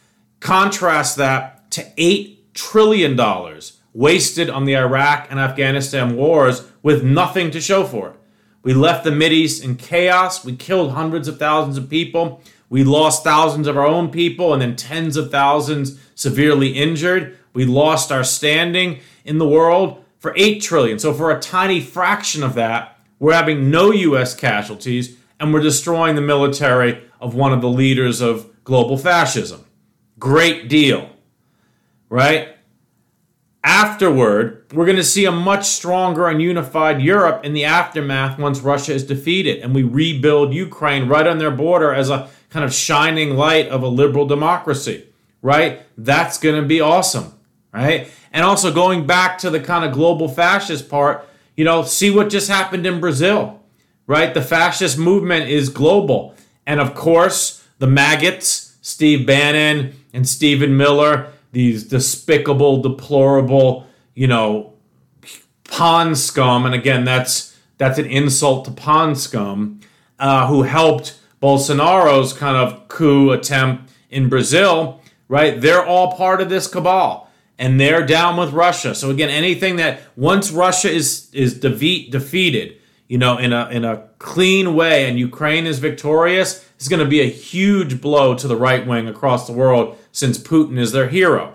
Contrast 0.41 1.17
that 1.17 1.52
to 1.73 1.83
$8 1.97 2.37
trillion 2.55 3.19
wasted 3.93 4.49
on 4.49 4.65
the 4.65 4.77
Iraq 4.77 5.27
and 5.31 5.39
Afghanistan 5.39 6.17
wars 6.17 6.67
with 6.83 7.05
nothing 7.05 7.51
to 7.51 7.61
show 7.61 7.85
for 7.85 8.11
it. 8.11 8.17
We 8.63 8.75
left 8.75 9.05
the 9.05 9.11
Mideast 9.11 9.65
in 9.65 9.77
chaos. 9.77 10.45
We 10.45 10.57
killed 10.57 10.93
hundreds 10.93 11.29
of 11.29 11.39
thousands 11.39 11.77
of 11.77 11.91
people. 11.91 12.41
We 12.69 12.85
lost 12.85 13.25
thousands 13.25 13.67
of 13.67 13.77
our 13.77 13.87
own 13.87 14.11
people 14.11 14.53
and 14.53 14.63
then 14.63 14.77
tens 14.77 15.17
of 15.17 15.31
thousands 15.31 16.01
severely 16.15 16.69
injured. 16.71 17.37
We 17.53 17.67
lost 17.67 18.13
our 18.13 18.25
standing 18.25 19.01
in 19.25 19.39
the 19.39 19.49
world 19.49 20.03
for 20.19 20.33
8 20.37 20.63
trillion. 20.63 20.99
So 20.99 21.13
for 21.13 21.31
a 21.31 21.41
tiny 21.41 21.81
fraction 21.81 22.43
of 22.43 22.55
that, 22.55 22.99
we're 23.19 23.35
having 23.35 23.71
no 23.71 23.91
US 23.93 24.35
casualties 24.35 25.17
and 25.39 25.53
we're 25.53 25.61
destroying 25.61 26.15
the 26.15 26.23
military 26.23 27.03
of 27.21 27.35
one 27.35 27.53
of 27.53 27.61
the 27.61 27.69
leaders 27.69 28.21
of 28.21 28.49
global 28.65 28.97
fascism. 28.97 29.65
Great 30.19 30.69
deal. 30.69 31.12
Right? 32.13 32.55
Afterward, 33.65 34.67
we're 34.75 34.85
going 34.85 34.99
to 34.99 35.03
see 35.03 35.25
a 35.25 35.33
much 35.33 35.65
stronger 35.65 36.29
and 36.29 36.43
unified 36.43 37.01
Europe 37.01 37.43
in 37.43 37.55
the 37.55 37.65
aftermath 37.65 38.39
once 38.39 38.61
Russia 38.61 38.93
is 38.93 39.03
defeated 39.03 39.61
and 39.63 39.75
we 39.75 39.83
rebuild 39.83 40.53
Ukraine 40.53 41.09
right 41.09 41.27
on 41.27 41.39
their 41.39 41.51
border 41.51 41.95
as 41.95 42.11
a 42.11 42.29
kind 42.51 42.67
of 42.67 42.75
shining 42.75 43.35
light 43.35 43.69
of 43.69 43.83
a 43.83 43.89
liberal 43.89 44.27
democracy. 44.27 45.07
Right? 45.41 45.81
That's 45.97 46.37
going 46.37 46.61
to 46.61 46.69
be 46.69 46.83
awesome. 46.83 47.33
Right? 47.73 48.11
And 48.31 48.45
also 48.45 48.75
going 48.75 49.07
back 49.07 49.39
to 49.39 49.49
the 49.49 49.61
kind 49.61 49.83
of 49.83 49.93
global 49.93 50.29
fascist 50.29 50.91
part, 50.91 51.27
you 51.57 51.65
know, 51.65 51.83
see 51.83 52.11
what 52.11 52.29
just 52.29 52.51
happened 52.51 52.85
in 52.85 53.01
Brazil. 53.01 53.63
Right? 54.07 54.35
The 54.35 54.43
fascist 54.43 54.99
movement 54.99 55.49
is 55.49 55.71
global. 55.71 56.35
And 56.67 56.79
of 56.79 56.95
course, 56.95 57.67
the 57.79 57.87
maggots, 57.87 58.77
Steve 58.83 59.27
Bannon, 59.27 59.95
and 60.13 60.29
Stephen 60.29 60.77
Miller 60.77 61.33
these 61.53 61.85
despicable, 61.85 62.83
deplorable, 62.83 63.87
you 64.15 64.27
know, 64.27 64.75
pond 65.65 66.19
scum, 66.19 66.67
and 66.67 66.75
again, 66.75 67.05
that's 67.05 67.57
that's 67.79 67.99
an 67.99 68.07
insult 68.07 68.65
to 68.65 68.71
pond 68.71 69.19
scum, 69.19 69.81
uh, 70.19 70.47
who 70.47 70.63
helped 70.63 71.19
Bolsonaro's 71.43 72.33
kind 72.33 72.57
of 72.57 72.89
coup 72.89 73.31
attempt 73.31 73.91
in 74.11 74.29
Brazil, 74.29 75.01
right? 75.29 75.61
They're 75.61 75.85
all 75.85 76.17
part 76.17 76.41
of 76.41 76.49
this 76.49 76.69
cabal 76.69 77.29
and 77.59 77.81
they're 77.81 78.05
down 78.05 78.37
with 78.37 78.53
Russia. 78.53 78.95
So 78.95 79.11
again, 79.11 79.31
anything 79.31 79.77
that 79.77 80.01
once 80.17 80.51
Russia 80.51 80.91
is 80.91 81.29
is 81.33 81.59
defeat, 81.59 82.11
defeated, 82.11 82.77
you 83.09 83.19
know, 83.19 83.39
in 83.39 83.53
a 83.53 83.69
in 83.71 83.85
a 83.85 84.09
clean 84.19 84.75
way, 84.75 85.09
and 85.09 85.19
Ukraine 85.19 85.67
is 85.67 85.79
victorious, 85.79 86.69
is 86.79 86.89
going 86.89 87.01
to 87.01 87.09
be 87.09 87.21
a 87.21 87.31
huge 87.31 88.01
blow 88.01 88.35
to 88.35 88.49
the 88.49 88.57
right 88.57 88.87
wing 88.87 89.09
across 89.09 89.47
the 89.47 89.53
world 89.53 89.97
since 90.13 90.39
Putin 90.39 90.79
is 90.79 90.93
their 90.93 91.09
hero. 91.09 91.55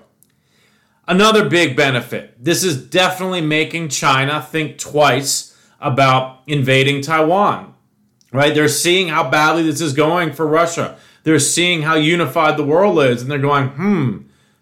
Another 1.08 1.48
big 1.48 1.78
benefit. 1.78 2.44
This 2.44 2.64
is 2.64 2.84
definitely 2.86 3.40
making 3.40 3.90
China 3.90 4.42
think 4.42 4.78
twice 4.78 5.56
about 5.80 6.42
invading 6.48 7.02
Taiwan. 7.02 7.76
Right? 8.34 8.54
They're 8.54 8.68
seeing 8.68 9.08
how 9.08 9.30
badly 9.30 9.64
this 9.64 9.80
is 9.80 9.94
going 9.94 10.34
for 10.34 10.46
Russia. 10.46 10.98
They're 11.24 11.40
seeing 11.40 11.84
how 11.84 11.96
unified 11.96 12.58
the 12.58 12.66
world 12.66 13.00
is, 13.00 13.22
and 13.22 13.32
they're 13.32 13.40
going, 13.40 13.70
hmm, 13.70 14.18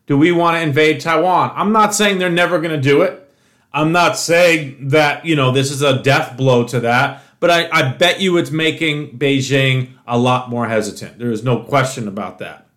do 0.06 0.18
we 0.18 0.32
want 0.32 0.56
to 0.56 0.62
invade 0.62 1.02
Taiwan? 1.02 1.52
I'm 1.56 1.72
not 1.72 1.96
saying 1.96 2.20
they're 2.20 2.30
never 2.30 2.60
going 2.60 2.75
to 2.75 2.82
do 2.82 3.02
it. 3.02 3.28
I'm 3.74 3.92
not 3.92 4.18
saying 4.18 4.90
that, 4.90 5.25
you 5.25 5.36
know, 5.36 5.52
this 5.52 5.72
is 5.72 5.82
a 5.82 6.02
death 6.02 6.38
blow 6.38 6.66
to 6.68 6.80
that, 6.82 7.24
but 7.40 7.52
I, 7.52 7.70
I 7.72 7.92
bet 7.94 8.22
you 8.22 8.38
it's 8.38 8.52
making 8.52 9.18
Beijing 9.18 9.94
a 10.08 10.18
lot 10.18 10.50
more 10.50 10.68
hesitant. 10.68 11.20
There 11.20 11.32
is 11.32 11.44
no 11.44 11.60
question 11.60 12.08
about 12.08 12.40
that. 12.40 12.68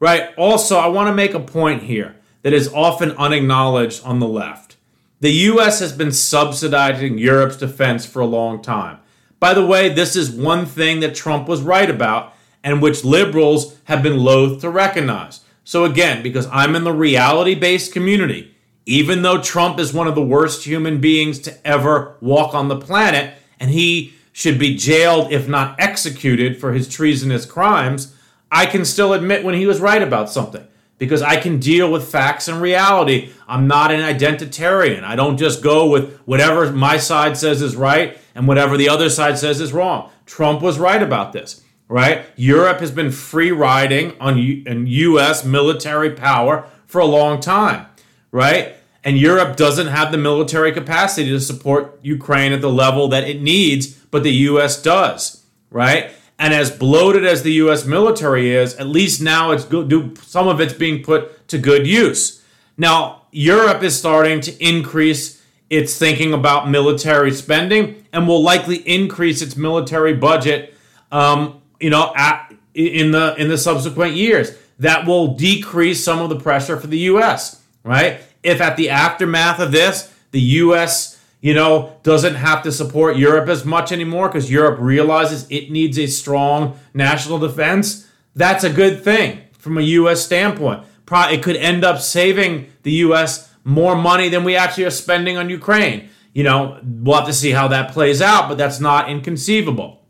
Right? 0.00 0.30
Also, 0.36 0.76
I 0.76 0.86
want 0.86 1.08
to 1.08 1.14
make 1.14 1.34
a 1.34 1.40
point 1.40 1.84
here 1.84 2.16
that 2.42 2.52
is 2.52 2.72
often 2.72 3.12
unacknowledged 3.12 4.04
on 4.04 4.20
the 4.20 4.28
left. 4.28 4.76
The 5.20 5.32
US 5.32 5.80
has 5.80 5.92
been 5.92 6.12
subsidizing 6.12 7.18
Europe's 7.18 7.56
defense 7.56 8.06
for 8.06 8.20
a 8.20 8.26
long 8.26 8.62
time. 8.62 8.98
By 9.40 9.54
the 9.54 9.66
way, 9.66 9.88
this 9.88 10.14
is 10.14 10.30
one 10.30 10.66
thing 10.66 11.00
that 11.00 11.14
Trump 11.14 11.48
was 11.48 11.62
right 11.62 11.90
about 11.90 12.34
and 12.62 12.82
which 12.82 13.04
liberals 13.04 13.76
have 13.84 14.02
been 14.02 14.18
loath 14.18 14.60
to 14.60 14.70
recognize. 14.70 15.40
So, 15.64 15.84
again, 15.84 16.22
because 16.22 16.46
I'm 16.52 16.74
in 16.74 16.84
the 16.84 16.92
reality 16.92 17.54
based 17.54 17.92
community, 17.92 18.54
even 18.86 19.22
though 19.22 19.42
Trump 19.42 19.78
is 19.78 19.92
one 19.92 20.06
of 20.06 20.14
the 20.14 20.22
worst 20.22 20.64
human 20.64 21.00
beings 21.00 21.38
to 21.40 21.66
ever 21.66 22.16
walk 22.20 22.54
on 22.54 22.68
the 22.68 22.78
planet, 22.78 23.34
and 23.60 23.70
he 23.70 24.14
should 24.32 24.58
be 24.58 24.76
jailed, 24.76 25.32
if 25.32 25.48
not 25.48 25.78
executed, 25.78 26.58
for 26.58 26.72
his 26.72 26.88
treasonous 26.88 27.44
crimes, 27.44 28.14
I 28.50 28.66
can 28.66 28.84
still 28.84 29.12
admit 29.12 29.44
when 29.44 29.54
he 29.54 29.66
was 29.66 29.80
right 29.80 30.02
about 30.02 30.30
something 30.30 30.66
because 30.98 31.22
I 31.22 31.36
can 31.36 31.58
deal 31.58 31.90
with 31.90 32.10
facts 32.10 32.48
and 32.48 32.60
reality. 32.60 33.30
I'm 33.46 33.66
not 33.68 33.90
an 33.92 34.00
identitarian. 34.00 35.04
I 35.04 35.16
don't 35.16 35.36
just 35.36 35.62
go 35.62 35.88
with 35.88 36.18
whatever 36.20 36.72
my 36.72 36.96
side 36.96 37.36
says 37.36 37.62
is 37.62 37.76
right 37.76 38.18
and 38.34 38.48
whatever 38.48 38.76
the 38.76 38.88
other 38.88 39.10
side 39.10 39.38
says 39.38 39.60
is 39.60 39.72
wrong. 39.72 40.10
Trump 40.26 40.60
was 40.62 40.78
right 40.78 41.02
about 41.02 41.32
this 41.32 41.62
right? 41.88 42.26
Europe 42.36 42.80
has 42.80 42.90
been 42.90 43.10
free 43.10 43.50
riding 43.50 44.14
on 44.20 44.38
U- 44.38 44.62
U.S. 44.86 45.44
military 45.44 46.10
power 46.10 46.68
for 46.86 47.00
a 47.00 47.06
long 47.06 47.40
time, 47.40 47.86
right? 48.30 48.74
And 49.02 49.18
Europe 49.18 49.56
doesn't 49.56 49.86
have 49.86 50.12
the 50.12 50.18
military 50.18 50.72
capacity 50.72 51.30
to 51.30 51.40
support 51.40 51.98
Ukraine 52.02 52.52
at 52.52 52.60
the 52.60 52.70
level 52.70 53.08
that 53.08 53.24
it 53.24 53.40
needs, 53.40 53.94
but 53.94 54.22
the 54.22 54.32
U.S. 54.32 54.80
does, 54.80 55.44
right? 55.70 56.12
And 56.38 56.54
as 56.54 56.70
bloated 56.70 57.24
as 57.24 57.42
the 57.42 57.52
U.S. 57.54 57.84
military 57.84 58.54
is, 58.54 58.74
at 58.76 58.86
least 58.86 59.20
now 59.20 59.50
it's 59.50 59.64
good. 59.64 60.18
Some 60.18 60.46
of 60.46 60.60
it's 60.60 60.72
being 60.72 61.02
put 61.02 61.48
to 61.48 61.58
good 61.58 61.86
use. 61.86 62.44
Now 62.76 63.22
Europe 63.32 63.82
is 63.82 63.98
starting 63.98 64.40
to 64.42 64.64
increase 64.64 65.42
its 65.68 65.98
thinking 65.98 66.32
about 66.32 66.70
military 66.70 67.32
spending, 67.32 68.06
and 68.12 68.26
will 68.26 68.42
likely 68.42 68.76
increase 68.76 69.42
its 69.42 69.56
military 69.56 70.14
budget 70.14 70.74
um, 71.12 71.60
you 71.80 71.90
know, 71.90 72.12
at, 72.16 72.54
in 72.74 73.10
the 73.10 73.34
in 73.36 73.48
the 73.48 73.58
subsequent 73.58 74.14
years. 74.14 74.56
That 74.78 75.06
will 75.06 75.34
decrease 75.34 76.04
some 76.04 76.20
of 76.20 76.28
the 76.28 76.38
pressure 76.38 76.78
for 76.78 76.86
the 76.86 76.98
U.S. 76.98 77.62
Right? 77.82 78.20
If 78.42 78.60
at 78.60 78.76
the 78.76 78.90
aftermath 78.90 79.58
of 79.58 79.72
this, 79.72 80.12
the 80.30 80.40
U.S. 80.40 81.17
you 81.40 81.54
know 81.54 81.96
doesn't 82.02 82.34
have 82.34 82.62
to 82.62 82.72
support 82.72 83.16
Europe 83.16 83.48
as 83.48 83.64
much 83.64 83.92
anymore 83.92 84.28
because 84.28 84.50
Europe 84.50 84.78
realizes 84.80 85.46
it 85.50 85.70
needs 85.70 85.98
a 85.98 86.06
strong 86.06 86.78
national 86.94 87.38
defense, 87.38 88.08
that's 88.34 88.64
a 88.64 88.70
good 88.70 89.02
thing 89.02 89.42
from 89.58 89.78
a 89.78 89.82
U.S. 89.82 90.24
standpoint. 90.24 90.84
It 91.10 91.42
could 91.42 91.56
end 91.56 91.84
up 91.84 92.00
saving 92.00 92.70
the 92.82 92.92
U.S. 92.92 93.52
more 93.64 93.96
money 93.96 94.28
than 94.28 94.44
we 94.44 94.56
actually 94.56 94.84
are 94.84 94.90
spending 94.90 95.36
on 95.36 95.48
Ukraine. 95.48 96.10
You 96.34 96.44
know, 96.44 96.80
we'll 96.84 97.16
have 97.16 97.26
to 97.26 97.32
see 97.32 97.50
how 97.50 97.68
that 97.68 97.92
plays 97.92 98.20
out, 98.20 98.48
but 98.48 98.58
that's 98.58 98.78
not 98.78 99.08
inconceivable. 99.08 100.04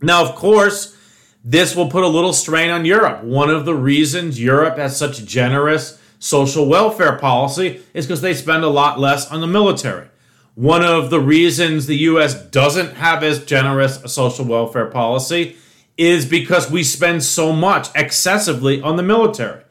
Now, 0.00 0.24
of 0.24 0.34
course, 0.34 0.96
this 1.44 1.76
will 1.76 1.90
put 1.90 2.04
a 2.04 2.08
little 2.08 2.32
strain 2.32 2.70
on 2.70 2.84
Europe. 2.84 3.22
One 3.22 3.50
of 3.50 3.64
the 3.64 3.74
reasons 3.74 4.40
Europe 4.40 4.78
has 4.78 4.96
such 4.96 5.24
generous 5.24 6.00
social 6.18 6.66
welfare 6.66 7.18
policy 7.18 7.82
is 7.92 8.06
because 8.06 8.20
they 8.20 8.34
spend 8.34 8.64
a 8.64 8.68
lot 8.68 8.98
less 8.98 9.30
on 9.30 9.40
the 9.40 9.46
military. 9.46 10.08
One 10.56 10.82
of 10.82 11.10
the 11.10 11.20
reasons 11.20 11.86
the 11.86 11.98
US 11.98 12.32
doesn't 12.32 12.94
have 12.94 13.22
as 13.22 13.44
generous 13.44 14.02
a 14.02 14.08
social 14.08 14.46
welfare 14.46 14.86
policy 14.86 15.54
is 15.98 16.24
because 16.24 16.70
we 16.70 16.82
spend 16.82 17.22
so 17.24 17.52
much 17.52 17.88
excessively 17.94 18.80
on 18.80 18.96
the 18.96 19.02
military. 19.02 19.62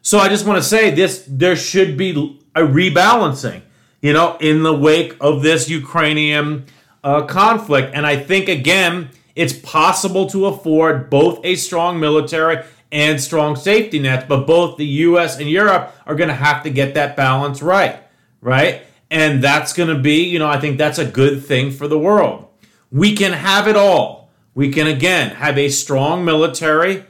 So 0.00 0.18
I 0.18 0.30
just 0.30 0.46
want 0.46 0.56
to 0.56 0.66
say 0.66 0.90
this 0.90 1.26
there 1.28 1.56
should 1.56 1.98
be 1.98 2.40
a 2.54 2.62
rebalancing, 2.62 3.60
you 4.00 4.14
know, 4.14 4.38
in 4.40 4.62
the 4.62 4.72
wake 4.72 5.14
of 5.20 5.42
this 5.42 5.68
Ukrainian 5.68 6.64
uh, 7.04 7.26
conflict. 7.26 7.92
And 7.94 8.06
I 8.06 8.16
think, 8.16 8.48
again, 8.48 9.10
it's 9.36 9.52
possible 9.52 10.26
to 10.30 10.46
afford 10.46 11.10
both 11.10 11.44
a 11.44 11.54
strong 11.54 12.00
military 12.00 12.64
and 12.90 13.20
strong 13.20 13.56
safety 13.56 13.98
nets, 13.98 14.24
but 14.26 14.46
both 14.46 14.78
the 14.78 14.86
US 14.86 15.38
and 15.38 15.50
Europe 15.50 15.94
are 16.06 16.14
going 16.14 16.28
to 16.28 16.34
have 16.34 16.62
to 16.62 16.70
get 16.70 16.94
that 16.94 17.14
balance 17.14 17.60
right, 17.60 18.02
right? 18.40 18.86
And 19.10 19.42
that's 19.42 19.72
going 19.72 19.88
to 19.88 20.00
be, 20.00 20.22
you 20.24 20.38
know, 20.38 20.48
I 20.48 20.60
think 20.60 20.78
that's 20.78 20.98
a 20.98 21.04
good 21.04 21.44
thing 21.44 21.72
for 21.72 21.88
the 21.88 21.98
world. 21.98 22.46
We 22.90 23.16
can 23.16 23.32
have 23.32 23.66
it 23.66 23.76
all. 23.76 24.30
We 24.54 24.70
can, 24.70 24.86
again, 24.86 25.36
have 25.36 25.58
a 25.58 25.68
strong 25.68 26.24
military 26.24 27.04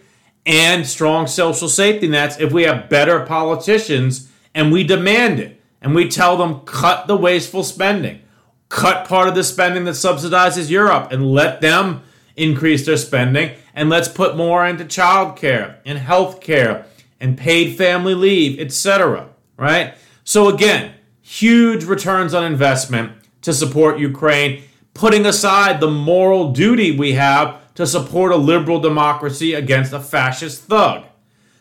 and 0.46 0.86
strong 0.86 1.26
social 1.26 1.68
safety 1.68 2.08
nets 2.08 2.38
if 2.40 2.52
we 2.52 2.62
have 2.62 2.88
better 2.88 3.20
politicians 3.26 4.30
and 4.54 4.72
we 4.72 4.84
demand 4.84 5.38
it 5.38 5.60
and 5.80 5.94
we 5.94 6.08
tell 6.08 6.36
them 6.36 6.60
cut 6.60 7.06
the 7.06 7.16
wasteful 7.16 7.64
spending, 7.64 8.20
cut 8.68 9.06
part 9.06 9.28
of 9.28 9.34
the 9.34 9.44
spending 9.44 9.84
that 9.84 9.92
subsidizes 9.92 10.70
Europe 10.70 11.12
and 11.12 11.32
let 11.32 11.60
them 11.60 12.02
increase 12.36 12.86
their 12.86 12.96
spending, 12.96 13.54
and 13.74 13.90
let's 13.90 14.08
put 14.08 14.36
more 14.36 14.66
into 14.66 14.84
childcare 14.84 15.76
and 15.84 15.98
health 15.98 16.40
care 16.40 16.86
and 17.20 17.36
paid 17.36 17.76
family 17.76 18.14
leave, 18.14 18.58
etc. 18.58 19.28
Right? 19.56 19.94
So, 20.24 20.48
again, 20.48 20.94
huge 21.22 21.84
returns 21.84 22.34
on 22.34 22.44
investment 22.44 23.12
to 23.42 23.52
support 23.52 23.98
Ukraine, 23.98 24.62
putting 24.94 25.26
aside 25.26 25.80
the 25.80 25.90
moral 25.90 26.52
duty 26.52 26.96
we 26.96 27.12
have 27.12 27.60
to 27.74 27.86
support 27.86 28.32
a 28.32 28.36
liberal 28.36 28.80
democracy 28.80 29.54
against 29.54 29.92
a 29.92 30.00
fascist 30.00 30.64
thug. 30.64 31.04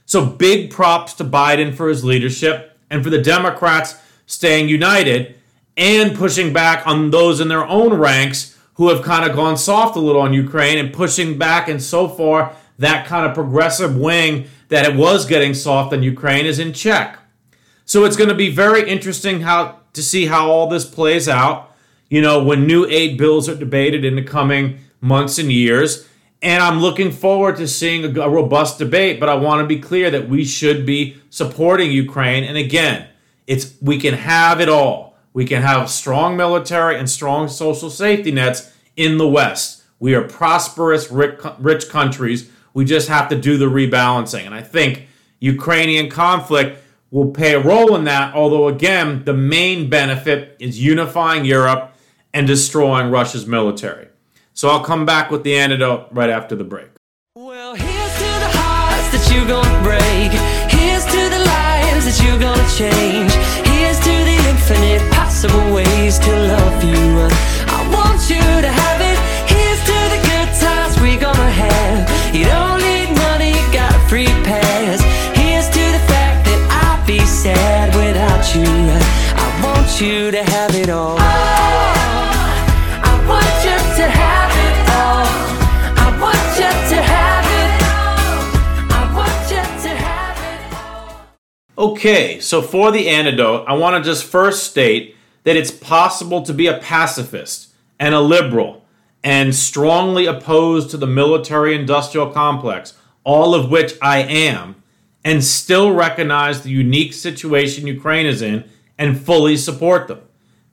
So, 0.06 0.26
big 0.26 0.72
props 0.72 1.14
to 1.16 1.24
Biden 1.24 1.74
for 1.74 1.88
his 1.88 2.04
leadership 2.04 2.78
and 2.90 3.04
for 3.04 3.10
the 3.10 3.22
Democrats 3.22 3.96
staying 4.26 4.70
united 4.70 5.36
and 5.78 6.16
pushing 6.16 6.52
back 6.52 6.86
on 6.86 7.12
those 7.12 7.40
in 7.40 7.48
their 7.48 7.66
own 7.66 7.94
ranks 7.94 8.58
who 8.74 8.90
have 8.90 9.04
kind 9.04 9.30
of 9.30 9.36
gone 9.36 9.58
soft 9.58 9.96
a 9.96 10.00
little 10.00 10.22
on 10.22 10.34
Ukraine 10.34 10.78
and 10.78 10.94
pushing 10.94 11.38
back. 11.38 11.68
And 11.68 11.82
so 11.82 12.08
far, 12.08 12.56
that 12.78 13.06
kind 13.06 13.26
of 13.26 13.34
progressive 13.34 13.96
wing 13.96 14.48
that 14.70 14.86
it 14.86 14.96
was 14.96 15.26
getting 15.26 15.54
soft 15.54 15.94
on 15.94 16.02
Ukraine 16.02 16.46
is 16.46 16.60
in 16.60 16.74
check. 16.74 17.20
So 17.90 18.06
it's 18.06 18.16
going 18.16 18.30
to 18.30 18.36
be 18.36 18.52
very 18.52 18.88
interesting 18.88 19.42
how 19.42 19.80
to 19.94 20.04
see 20.04 20.28
how 20.28 20.52
all 20.52 20.70
this 20.70 20.86
plays 20.86 21.28
out. 21.28 21.74
You 22.08 22.22
know, 22.22 22.44
when 22.44 22.68
new 22.68 22.86
aid 22.86 23.18
bills 23.18 23.50
are 23.50 23.56
debated 23.56 24.06
in 24.06 24.16
the 24.16 24.22
coming 24.22 24.78
months 25.02 25.40
and 25.40 25.52
years. 25.52 26.08
And 26.40 26.62
I'm 26.62 26.82
looking 26.82 27.10
forward 27.12 27.58
to 27.58 27.68
seeing 27.68 28.16
a, 28.16 28.30
robust 28.30 28.78
debate, 28.78 29.20
but 29.20 29.28
I 29.28 29.34
want 29.34 29.62
to 29.62 29.66
be 29.66 29.82
clear 29.82 30.12
that 30.12 30.30
we 30.30 30.46
should 30.46 30.86
be 30.86 31.20
supporting 31.32 31.92
Ukraine. 31.92 32.44
And 32.44 32.58
again, 32.58 33.08
it's 33.48 33.74
we 33.82 33.98
can 33.98 34.14
have 34.14 34.62
it 34.62 34.70
all. 34.70 35.18
We 35.34 35.46
can 35.46 35.64
have 35.64 35.90
strong 35.90 36.38
military 36.38 36.96
and 36.96 37.10
strong 37.10 37.48
social 37.48 37.90
safety 37.90 38.32
nets 38.32 38.72
in 38.98 39.18
the 39.18 39.28
West. 39.28 39.82
We 39.98 40.14
are 40.14 40.22
prosperous, 40.22 41.10
rich 41.10 41.90
countries. 41.90 42.52
We 42.76 42.86
just 42.86 43.10
have 43.10 43.30
to 43.30 43.36
do 43.36 43.58
the 43.58 43.66
rebalancing. 43.66 44.46
And 44.46 44.54
I 44.54 44.62
think 44.62 45.08
Ukrainian 45.40 46.08
conflict 46.12 46.84
will 47.12 47.32
play 47.32 47.54
a 47.54 47.60
role 47.60 47.96
in 47.96 48.04
that, 48.06 48.34
although, 48.34 48.68
again, 48.68 49.24
the 49.26 49.34
main 49.34 49.90
benefit 49.90 50.56
is 50.60 50.82
unifying 50.82 51.46
Europe 51.46 51.94
and 52.34 52.46
destroying 52.46 53.10
Russia's 53.10 53.46
military. 53.46 54.08
So 54.54 54.70
I'll 54.70 54.84
come 54.84 55.06
back 55.06 55.32
with 55.32 55.44
the 55.44 55.56
antidote 55.58 56.08
right 56.12 56.30
after 56.30 56.56
the 56.56 56.64
break. 56.64 56.90
Well, 57.36 57.76
here's 57.76 58.14
to 58.18 58.32
the 58.46 58.52
hearts 58.58 59.10
that 59.12 59.34
you're 59.34 59.48
going 59.48 59.64
to 59.64 59.84
break. 59.84 60.32
Here's 60.70 61.06
to 61.06 61.30
the 61.30 61.44
lives 61.46 62.06
that 62.06 62.24
you're 62.24 62.40
change. 62.80 63.34
Here's 63.68 64.00
to 64.00 64.16
the 64.30 64.38
infinite 64.48 65.12
possible 65.12 65.74
ways 65.74 66.18
to 66.20 66.32
love 66.32 66.82
you. 66.82 67.28
I 67.68 67.80
want 67.92 68.22
you 68.30 68.40
to 68.40 68.69
Okay, 91.80 92.42
so 92.42 92.62
for 92.62 92.92
the 92.92 93.08
antidote, 93.08 93.64
I 93.66 93.74
want 93.74 93.96
to 93.96 94.10
just 94.10 94.26
first 94.26 94.70
state 94.70 95.16
that 95.46 95.56
it's 95.56 95.72
possible 95.72 96.42
to 96.42 96.54
be 96.54 96.68
a 96.68 96.78
pacifist 96.78 97.70
and 97.98 98.14
a 98.14 98.20
liberal 98.20 98.84
and 99.24 99.56
strongly 99.56 100.26
opposed 100.26 100.90
to 100.90 100.98
the 100.98 101.08
military 101.08 101.74
industrial 101.74 102.32
complex, 102.32 102.96
all 103.24 103.56
of 103.56 103.72
which 103.72 103.94
I 104.02 104.18
am, 104.18 104.76
and 105.24 105.42
still 105.42 105.94
recognize 105.94 106.64
the 106.64 106.70
unique 106.70 107.14
situation 107.14 107.88
Ukraine 107.88 108.26
is 108.26 108.42
in 108.42 108.66
and 108.98 109.18
fully 109.18 109.56
support 109.56 110.10
them. 110.10 110.20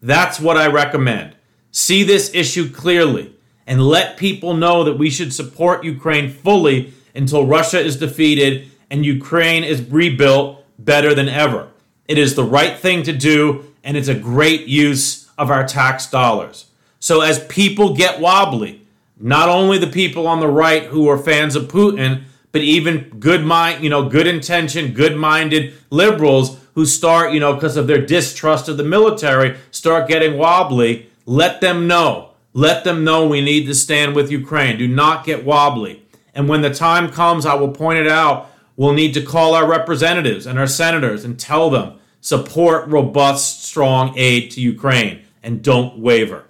That's 0.03 0.41
what 0.41 0.57
I 0.57 0.67
recommend. 0.67 1.37
See 1.71 2.03
this 2.03 2.35
issue 2.35 2.69
clearly 2.69 3.33
and 3.65 3.81
let 3.81 4.17
people 4.17 4.55
know 4.55 4.83
that 4.83 4.99
we 4.99 5.11
should 5.11 5.33
support 5.33 5.85
Ukraine 5.85 6.31
fully 6.31 6.93
until 7.15 7.47
Russia 7.47 7.79
is 7.79 7.97
defeated 7.97 8.69
and 8.91 9.07
Ukraine 9.07 9.63
is 9.63 9.83
rebuilt 9.83 10.65
better 10.79 11.15
than 11.15 11.29
ever. 11.29 11.69
It 12.09 12.19
is 12.19 12.35
the 12.35 12.45
right 12.45 12.79
thing 12.79 13.03
to 13.05 13.13
do 13.13 13.73
and 13.83 13.97
it's 13.97 14.09
a 14.09 14.15
great 14.15 14.67
use 14.67 15.29
of 15.39 15.51
our 15.51 15.67
tax 15.67 16.11
dollars. 16.11 16.67
So 16.99 17.21
as 17.21 17.45
people 17.47 17.95
get 17.95 18.21
wobbly, 18.21 18.83
not 19.19 19.49
only 19.49 19.79
the 19.79 19.87
people 19.87 20.27
on 20.27 20.41
the 20.41 20.49
right 20.49 20.85
who 20.85 21.09
are 21.09 21.19
fans 21.19 21.57
of 21.57 21.65
Putin, 21.65 22.25
but 22.53 22.63
even 22.63 23.11
good 23.19 23.45
mind, 23.45 23.85
you 23.85 23.91
know, 23.91 24.09
good 24.09 24.27
intention, 24.27 24.93
good-minded 24.93 25.75
liberals 25.91 26.59
who 26.75 26.87
start, 26.87 27.33
you 27.33 27.41
know, 27.41 27.55
because 27.55 27.77
of 27.77 27.87
their 27.87 28.05
distrust 28.05 28.69
of 28.69 28.77
the 28.77 28.85
military, 28.85 29.57
start 29.71 30.09
getting 30.09 30.39
wobbly, 30.39 31.09
let 31.27 31.61
them 31.61 31.87
know. 31.87 32.31
Let 32.53 32.85
them 32.85 33.05
know 33.05 33.27
we 33.27 33.43
need 33.43 33.67
to 33.67 33.75
stand 33.75 34.15
with 34.15 34.31
Ukraine. 34.31 34.79
Do 34.79 34.89
not 34.89 35.27
get 35.27 35.45
wobbly. 35.45 36.03
And 36.35 36.49
when 36.49 36.63
the 36.63 36.73
time 36.73 37.11
comes, 37.11 37.45
I 37.45 37.55
will 37.55 37.73
point 37.73 37.99
it 37.99 38.09
out. 38.09 38.51
We'll 38.77 38.93
need 38.93 39.15
to 39.15 39.23
call 39.23 39.55
our 39.55 39.67
representatives 39.67 40.47
and 40.47 40.59
our 40.59 40.67
senators 40.67 41.25
and 41.25 41.39
tell 41.39 41.71
them 41.71 41.99
support 42.21 42.89
robust, 42.89 43.65
strong 43.65 44.17
aid 44.17 44.51
to 44.53 44.61
Ukraine 44.61 45.23
and 45.43 45.63
don't 45.63 45.99
waver. 45.99 46.45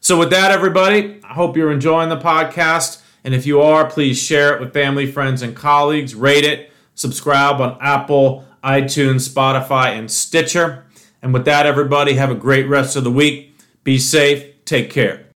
So, 0.00 0.18
with 0.18 0.30
that, 0.30 0.50
everybody, 0.50 1.20
I 1.24 1.34
hope 1.34 1.56
you're 1.56 1.72
enjoying 1.72 2.08
the 2.08 2.16
podcast. 2.16 3.02
And 3.24 3.34
if 3.34 3.46
you 3.46 3.60
are, 3.60 3.88
please 3.88 4.20
share 4.20 4.54
it 4.54 4.60
with 4.60 4.72
family, 4.72 5.10
friends, 5.10 5.42
and 5.42 5.54
colleagues. 5.54 6.14
Rate 6.14 6.44
it, 6.44 6.72
subscribe 6.94 7.60
on 7.60 7.78
Apple, 7.80 8.44
iTunes, 8.62 9.28
Spotify, 9.28 9.98
and 9.98 10.10
Stitcher. 10.10 10.84
And 11.22 11.32
with 11.32 11.44
that, 11.46 11.66
everybody, 11.66 12.14
have 12.14 12.30
a 12.30 12.34
great 12.34 12.68
rest 12.68 12.96
of 12.96 13.04
the 13.04 13.10
week. 13.10 13.56
Be 13.84 13.98
safe. 13.98 14.64
Take 14.64 14.90
care. 14.90 15.27